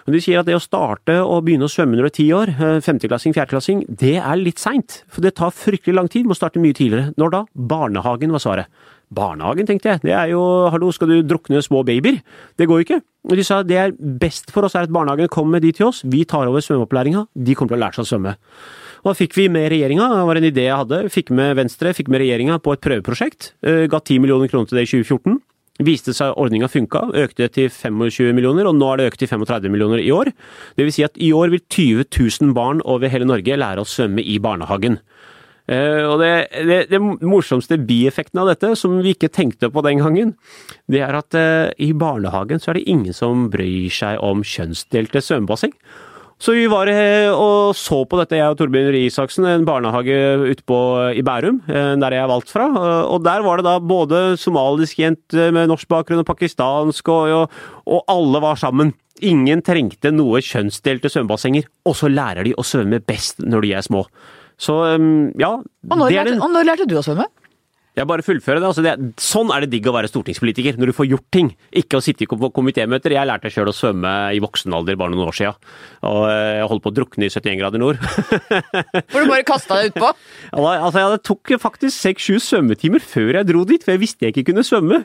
[0.06, 2.28] Og De sier at det å starte og begynne å svømme når du er ti
[2.34, 5.04] år, eh, femteklassing, fjerdeklassing, det er litt seint.
[5.06, 6.26] For det tar fryktelig lang tid.
[6.26, 7.14] Må starte mye tidligere.
[7.16, 7.44] Når da?
[7.54, 8.66] Barnehagen var svaret.
[9.10, 10.00] Barnehagen, tenkte jeg.
[10.02, 12.20] Det er jo, hallo, skal du drukne små babyer?
[12.56, 13.00] Det går jo ikke.
[13.34, 16.22] De sa det er best for oss er at barnehagen kommer de til oss, vi
[16.24, 18.36] tar over svømmeopplæringa, de kommer til å lære seg å svømme.
[19.00, 21.94] Og da fikk vi med regjeringa, det var en idé jeg hadde, fikk med Venstre,
[21.96, 23.54] fikk med regjeringa på et prøveprosjekt.
[23.64, 25.40] eh, Ga 10 millioner kroner til det i 2014.
[25.80, 29.72] Viste seg ordninga funka, økte til 25 millioner, og nå er det økt til 35
[29.72, 30.28] millioner i år.
[30.76, 33.88] Det vil si at i år vil 20 000 barn over hele Norge lære å
[33.88, 34.98] svømme i barnehagen.
[35.70, 40.02] Eh, og det, det, det morsomste bieffekten av dette, som vi ikke tenkte på den
[40.02, 40.34] gangen,
[40.90, 45.22] det er at eh, i barnehagen så er det ingen som bryr seg om kjønnsdelte
[45.24, 45.72] svømmebasseng.
[46.40, 50.16] Så vi var eh, og så på dette, jeg og Torbjørn Røe Isaksen, en barnehage
[50.40, 50.78] ute på
[51.12, 52.64] i Bærum, eh, der jeg er valgt fra.
[52.70, 57.52] Eh, Og der var det da både somalisk jente med norsk bakgrunn og pakistansk, og,
[57.84, 58.94] og, alle var sammen.
[59.20, 63.84] Ingen trengte noe kjønnsdelte svømmebassenger, og så lærer de å svømme best når de er
[63.84, 64.06] små.
[64.60, 67.28] Så um, ja, Og når, det lærte, og når lærte du å svømme?
[68.00, 68.68] Jeg bare fullfører det.
[68.70, 68.94] Altså det.
[69.20, 71.50] Sånn er det digg å være stortingspolitiker, når du får gjort ting.
[71.76, 73.14] Ikke å sitte på kom- komitémøter.
[73.16, 75.52] Jeg lærte sjøl å svømme i voksen alder bare noen år sia.
[76.08, 78.00] Og eh, jeg holdt på å drukne i 71 grader nord.
[78.00, 80.12] For du bare kasta deg utpå?
[80.80, 84.50] Altså jeg tok faktisk seks-sju svømmetimer før jeg dro dit, for jeg visste jeg ikke
[84.50, 85.02] kunne svømme.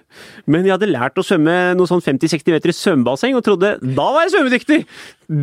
[0.50, 4.08] Men jeg hadde lært å svømme noe sånn 50-60 meter i svømmebasseng, og trodde da
[4.16, 4.80] var jeg svømmedyktig!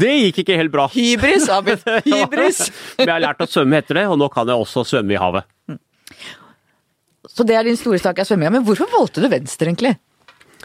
[0.02, 0.84] Det gikk ikke helt bra.
[0.94, 1.82] Hybris, Abid.
[2.06, 2.60] Hybris.
[3.00, 5.20] Men jeg har lært å svømme etter det, og nå kan jeg også svømme i
[5.20, 5.48] havet.
[7.32, 8.52] Så det er din store sak er svømminga.
[8.58, 9.94] Men hvorfor valgte du Venstre, egentlig?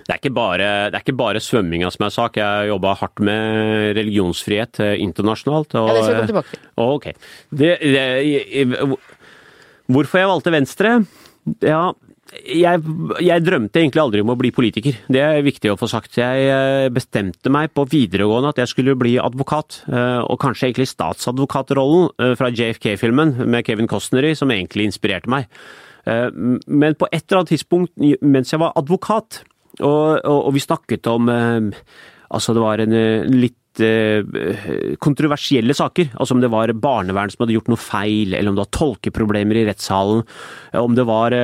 [0.07, 2.37] Det er ikke bare, det er ikke bare svømminga som er sak.
[2.39, 5.73] Jeg har jobba hardt med religionsfrihet eh, internasjonalt.
[5.79, 6.67] Og, Ja, det skal vi komme tilbake til.
[6.77, 7.07] Å, Ok.
[7.63, 8.97] Det, det, jeg-
[9.87, 10.91] hvorfor jeg valgte Venstre?
[11.63, 11.81] Ja,
[12.43, 12.81] jeg,
[13.23, 14.97] jeg drømte egentlig aldri om å bli politiker.
[15.07, 16.17] Det er viktig å få sagt.
[16.19, 19.81] Jeg eh, bestemte meg på videregående at jeg skulle bli advokat.
[19.87, 25.31] eh, Og kanskje egentlig statsadvokatrollen eh, fra JFK-filmen med Kevin Costner i, som egentlig inspirerte
[25.31, 25.47] meg.
[26.07, 26.29] Eh,
[26.67, 29.43] Men på et eller annet tidspunkt mens jeg var advokat,
[29.77, 31.71] og, og, og vi snakket om eh,
[32.27, 33.55] Altså, det var en eh, litt
[34.97, 36.07] kontroversielle saker.
[36.17, 39.59] Altså om det var barnevern som hadde gjort noe feil, eller om det var tolkeproblemer
[39.59, 40.23] i rettssalen.
[40.81, 41.35] Om det var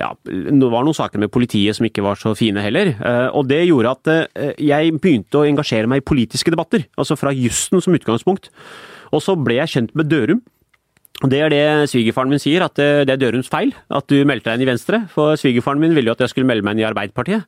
[0.00, 2.94] Ja, det var noen saker med politiet som ikke var så fine heller.
[3.36, 4.08] Og det gjorde at
[4.56, 6.88] jeg begynte å engasjere meg i politiske debatter.
[6.96, 8.48] Altså fra jussen som utgangspunkt.
[9.12, 10.40] Og så ble jeg kjent med Dørum.
[11.24, 14.50] Det er det svigerfaren min sier, at eh, det er Dørums feil at du meldte
[14.50, 14.98] deg inn i Venstre.
[15.08, 17.46] For svigerfaren min ville jo at jeg skulle melde meg inn i Arbeiderpartiet.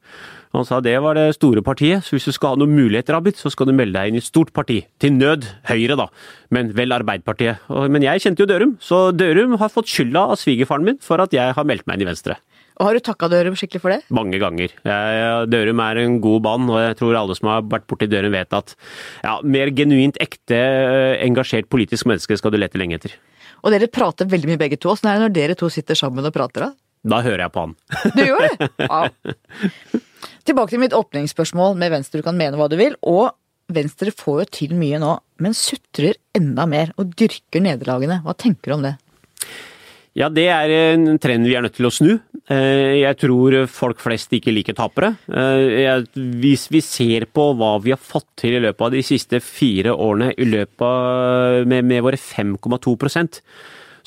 [0.57, 3.37] Han sa det var det store partiet, så hvis du skal ha noen muligheter, Abid,
[3.37, 4.81] så skal du melde deg inn i et stort parti.
[4.97, 6.09] Til nød Høyre, da,
[6.57, 7.69] men vel Arbeiderpartiet.
[7.93, 11.37] Men jeg kjente jo Dørum, så Dørum har fått skylda av svigerfaren min for at
[11.37, 12.41] jeg har meldt meg inn i Venstre.
[12.79, 14.03] Og har du takka Dørum skikkelig for det?
[14.15, 14.73] Mange ganger.
[15.51, 18.55] Dørum er en god mann, og jeg tror alle som har vært borti Dørum vet
[18.55, 18.77] at
[19.25, 23.17] ja, mer genuint ekte, eh, engasjert politisk menneske skal du lete lenge etter.
[23.65, 24.93] Og dere prater veldig mye begge to.
[24.93, 26.71] Åssen er det når dere to sitter sammen og prater, da?
[27.09, 27.75] Da hører jeg på han.
[28.17, 28.69] Du gjør det?
[28.83, 29.03] Ja.
[30.49, 32.23] Tilbake til mitt åpningsspørsmål med Venstre.
[32.23, 32.97] Du kan mene hva du vil.
[33.07, 33.31] Og
[33.73, 35.13] Venstre får jo til mye nå,
[35.45, 38.23] men sutrer enda mer og dyrker nederlagene.
[38.25, 38.95] Hva tenker du om det?
[40.17, 42.15] Ja, det er en trend vi er nødt til å snu.
[42.49, 45.17] Eh, Jeg tror folk flest ikke liker tapere.
[45.29, 49.41] Eh, Hvis vi ser på hva vi har fått til i løpet av de siste
[49.45, 53.43] fire årene i løpet av, med, med våre 5,2%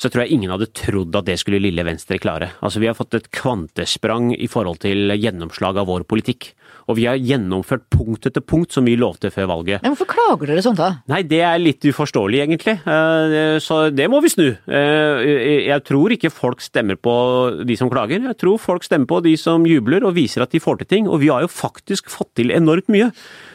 [0.02, 2.48] så tror jeg ingen hadde trodd at det skulle lille Venstre klare.
[2.60, 6.48] Altså, Vi har fått et kvantesprang i forhold til gjennomslag av vår politikk.
[6.90, 9.82] Og vi har gjennomført punkt etter punkt som vi lovte før valget.
[9.84, 10.88] Men hvorfor klager dere sånn, da?
[11.10, 12.76] Nei, det er litt uforståelig, egentlig.
[12.86, 14.48] Eh, Så det må vi snu.
[14.66, 18.20] Eh, Jeg tror ikke folk stemmer på de som klager.
[18.22, 21.08] Jeg tror folk stemmer på de som jubler og viser at de får til ting.
[21.08, 23.12] Og vi har jo faktisk fått til enormt mye.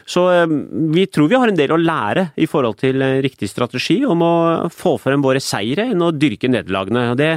[0.08, 0.46] Så eh,
[0.94, 4.22] vi tror vi har en del å lære i forhold til eh, riktig strategi om
[4.24, 4.32] å
[4.72, 7.14] få frem våre seire enn å dyrke nederlagene.
[7.18, 7.32] Det,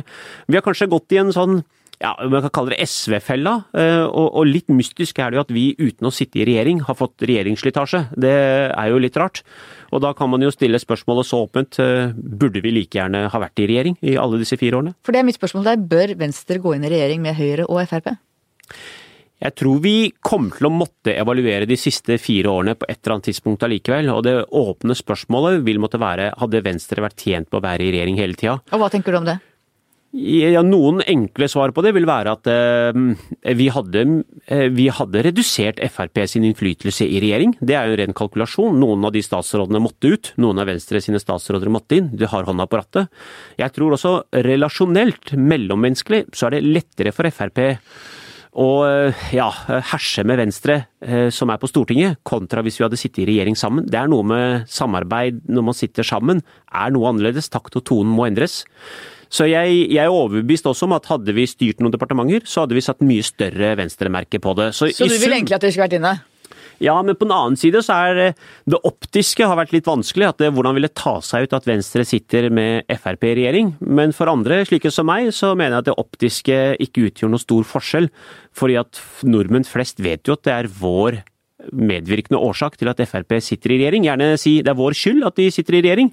[0.47, 1.61] vi har kanskje gått i en sånn
[2.01, 3.53] ja, man kan kalle det SV-fella.
[3.77, 6.81] eh, Og, og litt mystisk er det jo at vi uten å sitte i regjering
[6.87, 8.07] har fått regjeringsslitasje.
[8.17, 8.33] Det
[8.73, 9.43] er jo litt rart.
[9.91, 13.43] Og da kan man jo stille spørsmålet så åpent, eh, burde vi like gjerne ha
[13.45, 14.95] vært i regjering i alle disse fire årene?
[15.05, 15.85] For det er mitt spørsmål der.
[15.91, 18.15] Bør Venstre gå inn i regjering med Høyre og Frp?
[19.41, 23.15] Jeg tror vi kommer til å måtte evaluere de siste fire årene på et eller
[23.15, 24.11] annet tidspunkt allikevel.
[24.13, 27.93] Og det åpne spørsmålet vil måtte være hadde Venstre vært tjent på å være i
[27.95, 28.59] regjering hele tida?
[28.69, 29.39] Og hva tenker du om det?
[30.11, 32.97] Ja, noen enkle svar på det vil være at eh,
[33.55, 34.01] vi, hadde,
[34.51, 37.53] eh, vi hadde redusert Frp sin innflytelse i regjering.
[37.63, 38.75] Det er jo en ren kalkulasjon.
[38.81, 42.09] Noen av de statsrådene måtte ut, noen av Venstre sine statsråder måtte inn.
[42.11, 43.07] Du har hånda på rattet.
[43.61, 44.11] Jeg tror også
[44.49, 47.63] relasjonelt, mellommenneskelig, så er det lettere for Frp
[48.59, 49.47] og eh, ja,
[49.93, 50.75] herse med Venstre,
[51.31, 53.87] som er på Stortinget, kontra hvis vi hadde sittet i regjering sammen.
[53.87, 57.47] Det er noe med samarbeid når man sitter sammen, er noe annerledes.
[57.49, 58.65] Takt og tonen må endres.
[59.31, 62.75] Så jeg, jeg, er overbevist også om at hadde vi styrt noen departementer, så hadde
[62.75, 64.73] vi satt mye større venstremerke på det.
[64.75, 66.17] Så, så du vil egentlig at dere skulle vært inne?
[66.81, 68.19] Ja, men på den annen side så er
[68.65, 70.31] det optiske har vært litt vanskelig.
[70.31, 73.75] at det, Hvordan vil det ta seg ut at Venstre sitter med Frp i regjering?
[73.79, 77.45] Men for andre, slike som meg, så mener jeg at det optiske ikke utgjør noen
[77.45, 78.09] stor forskjell.
[78.57, 81.21] Fordi at nordmenn flest vet jo at det er vår
[81.71, 84.07] medvirkende årsak til at Frp sitter i regjering.
[84.07, 86.11] Gjerne si det er vår skyld at de sitter i regjering.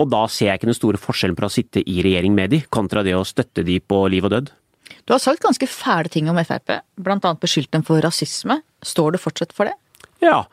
[0.00, 2.62] Og da ser jeg ikke den store forskjellen på å sitte i regjering med de,
[2.72, 4.52] kontra det å støtte de på liv og død.
[5.06, 7.34] Du har sagt ganske fæle ting om Frp, bl.a.
[7.40, 8.60] beskyldt dem for rasisme.
[8.82, 9.76] Står du fortsatt for det?
[10.24, 10.44] Ja.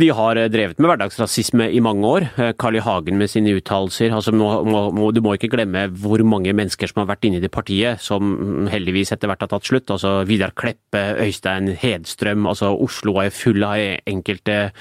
[0.00, 2.24] De har eh, drevet med hverdagsrasisme i mange år.
[2.40, 2.82] Eh, Carl I.
[2.82, 4.14] Hagen med sine uttalelser.
[4.16, 8.00] Altså, du må ikke glemme hvor mange mennesker som har vært inne i det partiet,
[8.00, 9.92] som heldigvis etter hvert har tatt slutt.
[9.92, 12.48] Altså Vidar Kleppe, Øystein Hedstrøm.
[12.48, 13.76] altså Oslo er full av
[14.08, 14.72] enkelte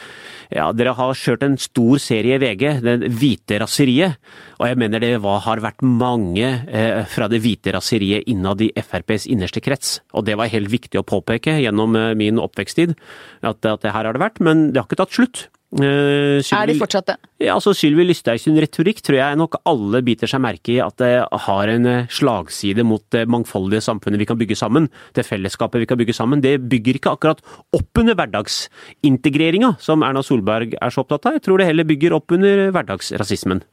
[0.51, 4.17] Ja, dere har kjørt en stor serie i VG, Det hvite raseriet.
[4.59, 8.71] Og jeg mener det var, har vært mange eh, fra det hvite raseriet innad i
[8.77, 9.99] FrPs innerste krets.
[10.13, 12.95] Og det var helt viktig å påpeke gjennom eh, min oppveksttid,
[13.41, 14.41] at, at det her har det vært.
[14.43, 15.47] Men det har ikke tatt slutt.
[15.71, 17.13] Uh, Sylvie, er de fortsatt det?
[17.39, 20.97] Ja, altså Sylvi Lysthaug sin retorikk tror jeg nok alle biter seg merke i at
[20.99, 21.13] det
[21.45, 24.89] har en slagside mot det mangfoldige samfunnet vi kan bygge sammen.
[25.15, 26.43] Det fellesskapet vi kan bygge sammen.
[26.43, 27.39] Det bygger ikke akkurat
[27.71, 31.39] opp under hverdagsintegreringa, som Erna Solberg er så opptatt av.
[31.39, 33.63] Jeg tror det heller bygger opp under hverdagsrasismen.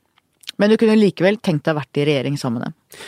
[0.58, 3.02] Men du kunne likevel tenkt deg å vært i regjering sammen med dem?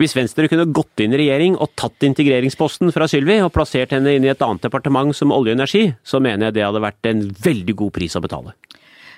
[0.00, 4.14] Hvis Venstre kunne gått inn i regjering og tatt integreringsposten fra Sylvi og plassert henne
[4.16, 7.08] inn i et annet departement som olje og energi, så mener jeg det hadde vært
[7.10, 8.54] en veldig god pris å betale.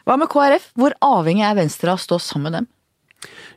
[0.03, 0.73] Hva med KrF?
[0.75, 2.71] Hvor avhengig er Venstre av å stå sammen med dem?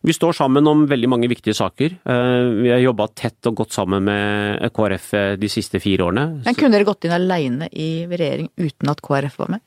[0.05, 1.95] Vi står sammen om veldig mange viktige saker.
[1.97, 6.43] Eh, vi har jobba tett og godt sammen med KrF eh, de siste fire årene.
[6.45, 9.65] Men kunne dere gått inn alene i regjering uten at KrF var med?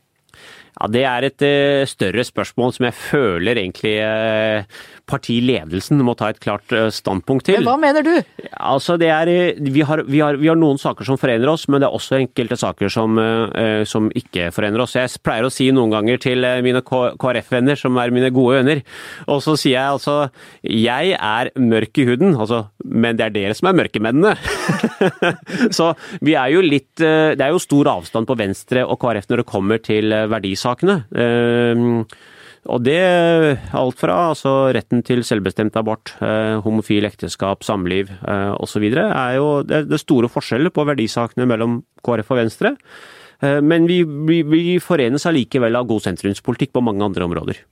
[0.79, 4.63] Ja, Det er et uh, større spørsmål som jeg føler egentlig uh,
[5.09, 7.59] partiledelsen må ta et klart uh, standpunkt til.
[7.59, 8.13] Men hva mener du?
[8.55, 11.83] Altså, det er, vi har, vi, har, vi, har, noen saker som forener oss, men
[11.83, 13.19] det er også enkelte saker som,
[13.89, 14.97] som ikke forener oss.
[14.99, 18.83] Jeg pleier å si noen ganger til mine KrF-venner, som er mine gode venner,
[19.31, 20.17] og så sier jeg altså
[20.63, 24.35] Jeg er mørk i huden, altså, men det er dere som er mørkemennene.
[25.79, 25.93] så
[26.25, 29.49] vi er jo litt Det er jo stor avstand på Venstre og KrF når det
[29.49, 31.03] kommer til verdisaker sakene.
[31.17, 32.05] Ehm,
[32.69, 32.99] og det
[33.77, 38.85] alt fra altså, retten til selvbestemt abort, eh, homofil ekteskap, samliv eh, osv.
[38.93, 42.75] er jo det, er store forskjeller på verdisakene mellom KrF og Venstre.
[43.41, 47.63] Eh, men vi, vi, vi forenes allikevel av god sentrumspolitikk på mange andre områder.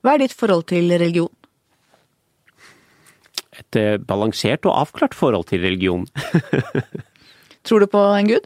[0.00, 1.32] Hva er ditt forhold til religion?
[3.56, 6.04] Et balansert og avklart forhold til religion.
[7.66, 8.44] Tror du på en gud?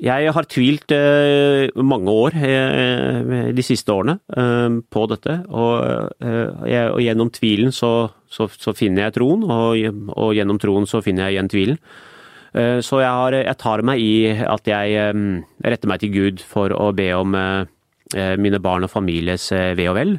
[0.00, 7.00] Jeg har tvilt eh, mange år eh, de siste årene eh, på dette, og, og
[7.04, 9.76] gjennom tvilen så, så, så, finner jeg troen, og,
[10.14, 11.82] og, gjennom troen så finner jeg igjen tvilen.
[12.50, 15.12] Så jeg, har, jeg, tar meg i at jeg
[15.62, 17.36] retter meg til Gud for å be om
[18.42, 20.16] mine barn og families ve og vel.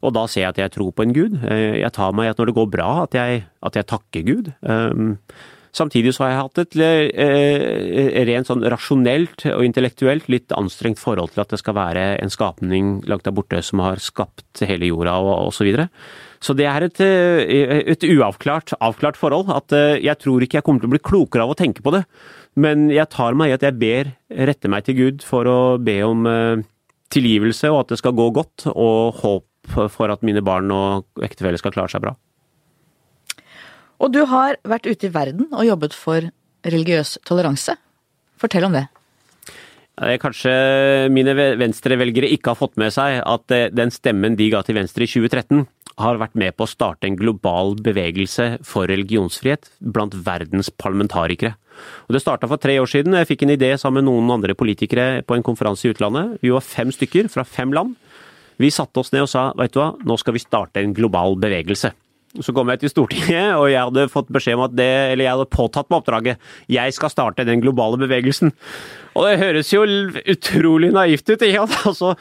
[0.00, 1.36] Og da ser jeg at jeg tror på en Gud.
[1.44, 4.48] Jeg tar meg i at når det går bra, at jeg, at jeg takker Gud.
[5.74, 11.32] Samtidig så har jeg hatt et eh, rent sånn rasjonelt og intellektuelt litt anstrengt forhold
[11.34, 15.16] til at det skal være en skapning langt der borte som har skapt hele jorda
[15.18, 15.64] og osv.
[15.64, 15.88] Så, videre.
[16.44, 19.50] så det er et, eh, et uavklart avklart forhold.
[19.50, 21.94] At eh, jeg tror ikke jeg kommer til å bli klokere av å tenke på
[21.96, 22.04] det.
[22.54, 24.12] Men jeg tar meg i at jeg ber,
[24.46, 26.22] retter meg til Gud for å be om
[27.14, 31.58] tilgivelse og at det skal gå godt, og håp for at mine barn og ektefelle
[31.58, 32.14] skal klare seg bra.
[34.04, 36.26] Og du har vært ute i verden og jobbet for
[36.64, 37.78] religiøs toleranse.
[38.40, 38.84] Fortell om det.
[40.20, 40.52] Kanskje
[41.14, 45.06] mine venstrevelgere ikke har fått med seg at eh, den stemmen de ga til Venstre
[45.06, 45.62] i 2013,
[46.02, 51.54] har vært med på å starte en global bevegelse for religionsfrihet blant verdens parlamentarikere.
[52.08, 53.14] Og Det starta for tre år siden.
[53.14, 56.40] Jeg fikk en idé sammen med noen andre politikere på en konferanse i utlandet.
[56.42, 57.94] Vi var fem stykker fra fem land.
[58.58, 61.38] Vi satte oss ned og sa vet du hva, nå skal vi starte en global
[61.38, 61.94] bevegelse.
[62.42, 65.36] Så kom jeg til Stortinget, og jeg hadde fått beskjed om at det, eller jeg
[65.36, 66.48] hadde påtatt meg oppdraget.
[66.72, 68.50] Jeg skal starte den globale bevegelsen.
[69.14, 71.38] Og det høres jo utrolig naivt ut.
[71.38, 71.76] ikke sant?
[71.94, 72.14] Altså,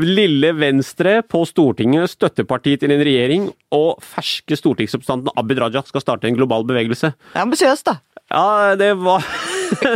[0.00, 6.30] Lille Venstre på Stortinget, støttepartiet til en regjering, og ferske stortingsrepresentanten Abid Raja skal starte
[6.30, 7.12] en global bevegelse.
[7.36, 7.98] Ambisiøst, da.
[8.32, 9.24] Ja, det var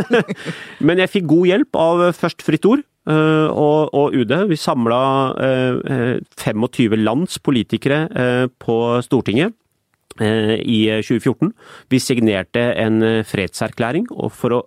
[0.85, 4.29] Men jeg fikk god hjelp av først Fritt Ord Uh, og, og UD.
[4.47, 4.97] Vi samla
[6.39, 9.51] 25 lands politikere uh, på Stortinget
[10.21, 11.49] i 2014.
[11.89, 14.59] Vi signerte en fredserklæring for å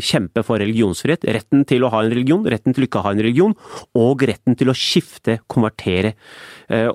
[0.00, 1.26] kjempe for religionsfrihet.
[1.36, 3.56] Retten til å ha en religion, retten til ikke å ha en religion,
[3.98, 6.14] og retten til å skifte, konvertere.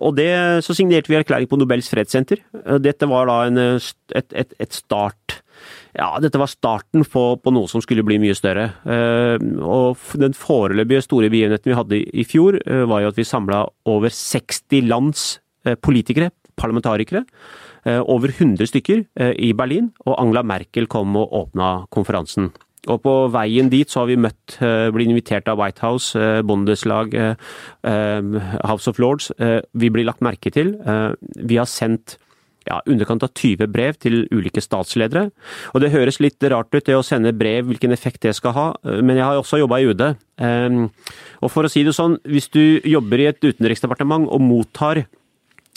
[0.01, 0.31] Og det,
[0.65, 2.41] så signerte vi erklæring på Nobels fredssenter.
[2.81, 5.41] Dette var da en, et, et, et start
[5.91, 8.69] ja, dette var starten på, på, noe som skulle bli mye større.
[8.87, 12.57] Og den foreløpige store begivenheten vi hadde i fjor,
[12.89, 15.25] var jo at vi samla over 60 lands
[15.83, 16.31] politikere,
[16.61, 17.25] parlamentarikere,
[18.05, 19.05] over 100 stykker
[19.41, 22.51] i Berlin, og Angela Merkel kom og åpna konferansen.
[22.89, 24.57] Og på veien dit så har vi møtt,
[24.93, 27.13] blitt invitert av White House, Bondeslag,
[27.83, 29.31] House of Lords.
[29.37, 30.75] Vi blir lagt merke til.
[31.37, 32.17] Vi har sendt
[32.69, 35.29] ja, underkant av 20 brev til ulike statsledere.
[35.73, 38.67] Og det høres litt rart ut det å sende brev, hvilken effekt det skal ha,
[39.01, 40.03] men jeg har også jobba i UD.
[41.41, 45.05] Og for å si det sånn, hvis du jobber i et utenriksdepartement og mottar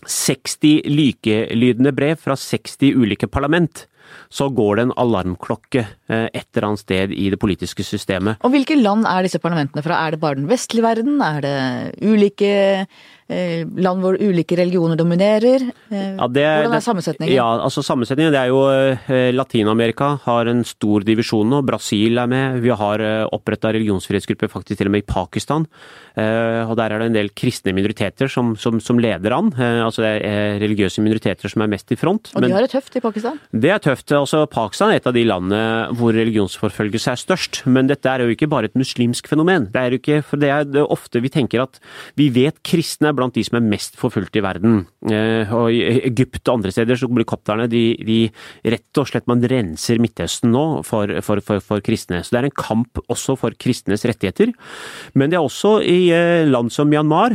[0.03, 3.87] 60 likelydende brev fra 60 ulike parlament,
[4.29, 8.37] så går det en alarmklokke et eller annet sted i det politiske systemet.
[8.45, 10.03] Og hvilke land er disse parlamentene fra?
[10.05, 11.17] Er det bare den vestlige verden?
[11.25, 11.57] Er det
[12.05, 12.53] ulike
[13.29, 15.63] land hvor ulike religioner dominerer?
[15.89, 17.33] Ja, det, Hvordan er sammensetningen?
[17.33, 18.61] Ja, altså Sammensetningen det er jo
[19.33, 21.63] Latin-Amerika har en stor divisjon nå.
[21.65, 22.59] Brasil er med.
[22.61, 23.01] Vi har
[23.33, 25.65] oppretta religionsfrihetsgrupper faktisk til og med i Pakistan.
[26.15, 29.49] Og der er det en del kristne minoriteter som, som, som leder an.
[29.57, 32.29] Altså det er religiøse minoriteter som er mest i front.
[32.37, 33.41] Og de har det tøft i Pakistan?
[33.57, 34.13] Det er tøft.
[34.13, 35.63] Altså Pakistan er et av de landene
[35.97, 37.63] hvor religionsforfølgelse er størst.
[37.65, 39.71] Men dette er jo ikke bare et muslimsk fenomen.
[39.73, 41.81] Det er jo ikke, for det er ofte vi tenker at
[42.21, 44.85] vi vet kristne er blant de som er mest forfulgt i verden.
[45.05, 48.19] Og I Egypt og andre steder så helikoptrene de, de
[48.75, 52.21] rett og slett man renser Midtøsten nå for, for, for, for, kristne.
[52.23, 54.53] Så det er en kamp også for kristnes rettigheter.
[55.15, 56.13] Men det er også i
[56.49, 57.35] land som Myanmar,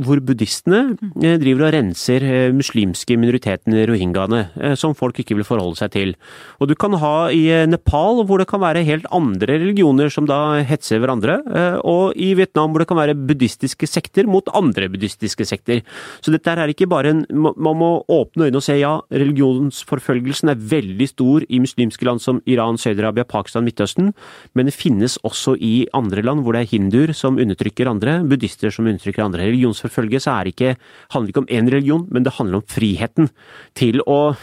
[0.00, 0.96] hvor buddhistene
[1.42, 2.26] driver og renser
[2.56, 6.14] muslimske minoriteten rohingyaene, som folk ikke vil forholde seg til.
[6.58, 10.60] Og du kan ha i Nepal, hvor det kan være helt andre religioner som da
[10.66, 11.40] hetser hverandre,
[11.84, 15.82] og i Vietnam hvor det kan være buddhistiske sekter mot andre buddhistiske buddhistiske sekter.
[16.20, 20.58] Så dette er ikke bare en Man må åpne øynene og se ja, religionsforfølgelsen er
[20.58, 24.12] veldig stor i muslimske land som Iran, Saudi-Arabia, Pakistan, Midtøsten,
[24.54, 28.70] men det finnes også i andre land hvor det er hinduer som undertrykker andre, buddhister
[28.70, 29.46] som undertrykker andre.
[29.48, 30.76] Religionsforfølgelse er ikke,
[31.12, 33.30] handler ikke om én religion, men det handler om friheten
[33.74, 34.36] til å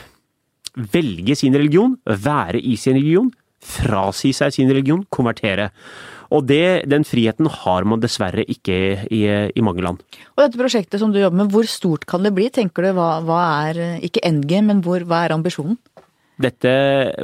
[0.75, 3.31] velge sin religion, være i sin religion,
[3.65, 5.71] frasi seg sin religion, konvertere.
[6.35, 8.77] Og det, den friheten har man dessverre ikke
[9.07, 9.23] i,
[9.55, 10.01] i, mange land.
[10.35, 12.49] Og dette prosjektet som du jobber med, hvor stort kan det bli?
[12.51, 15.79] Tenker du, hva, hva er, ikke endgame, men hvor, hva er ambisjonen?
[16.35, 16.71] Dette,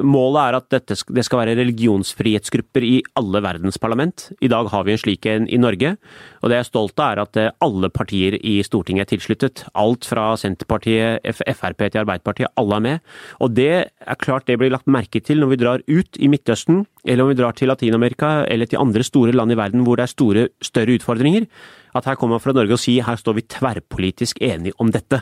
[0.07, 4.29] målet er at dette, det skal være religionsfrihetsgrupper i alle verdens parlament.
[4.39, 5.97] I dag har vi en slik en i Norge.
[6.39, 9.65] Og det jeg er stolt av er at alle partier i Stortinget er tilsluttet.
[9.75, 13.03] Alt fra Senterpartiet, Frp til Arbeiderpartiet, alle er med.
[13.43, 16.85] Og det er klart det blir lagt merke til når vi drar ut i Midtøsten,
[17.05, 20.05] eller om vi drar til Latin-Amerika eller til andre store land i verden hvor det
[20.05, 21.47] er store, større utfordringer
[21.97, 25.21] at her kommer man fra Norge og sier her står vi tverrpolitisk enige om dette.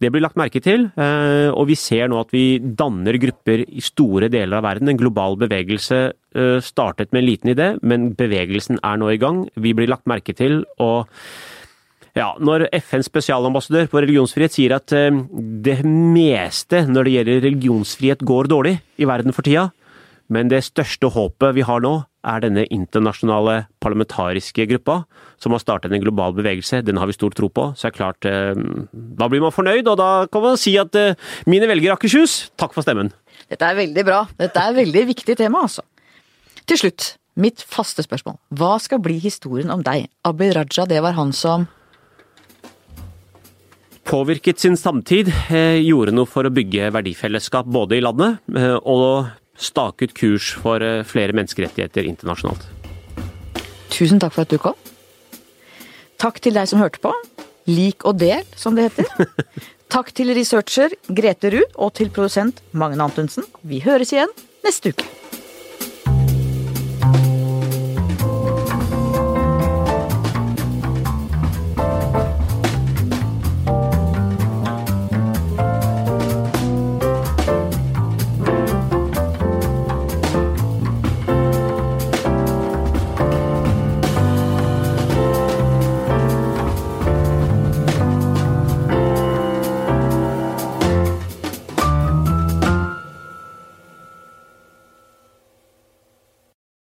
[0.00, 4.30] Det blir lagt merke til, og vi ser nå at vi danner grupper i store
[4.32, 4.92] deler av verden.
[4.92, 6.00] En global bevegelse
[6.64, 9.44] startet med en liten idé, men bevegelsen er nå i gang.
[9.60, 10.62] Vi blir lagt merke til.
[10.80, 11.10] og
[12.16, 18.48] ja, Når FNs spesialambassadør på religionsfrihet sier at det meste når det gjelder religionsfrihet går
[18.52, 19.68] dårlig i verden for tida,
[20.32, 21.94] men det største håpet vi har nå,
[22.26, 25.04] er denne internasjonale parlamentariske gruppa,
[25.38, 26.80] som har startet en global bevegelse.
[26.82, 27.68] Den har vi stor tro på.
[27.78, 28.26] Så er det klart,
[29.20, 30.98] da blir man fornøyd, og da kan man si at
[31.46, 33.12] mine velgere Akershus, takk for stemmen.
[33.46, 34.24] Dette er veldig bra.
[34.40, 35.86] Dette er et veldig viktig tema, altså.
[36.66, 38.40] Til slutt, mitt faste spørsmål.
[38.58, 40.10] Hva skal bli historien om deg?
[40.26, 41.70] Abid Raja, det var han som
[44.06, 45.32] Påvirket sin samtid,
[45.82, 48.38] gjorde noe for å bygge verdifellesskap både i landet
[48.86, 52.66] og stake ut kurs for eh, flere menneskerettigheter internasjonalt.
[53.92, 54.76] Tusen takk for at du kom.
[56.20, 57.12] Takk til deg som hørte på.
[57.66, 59.28] Lik og del, som det heter.
[59.92, 63.46] Takk til researcher Grete Ruud og til produsent Magne Antonsen.
[63.62, 64.32] Vi høres igjen
[64.66, 65.06] neste uke.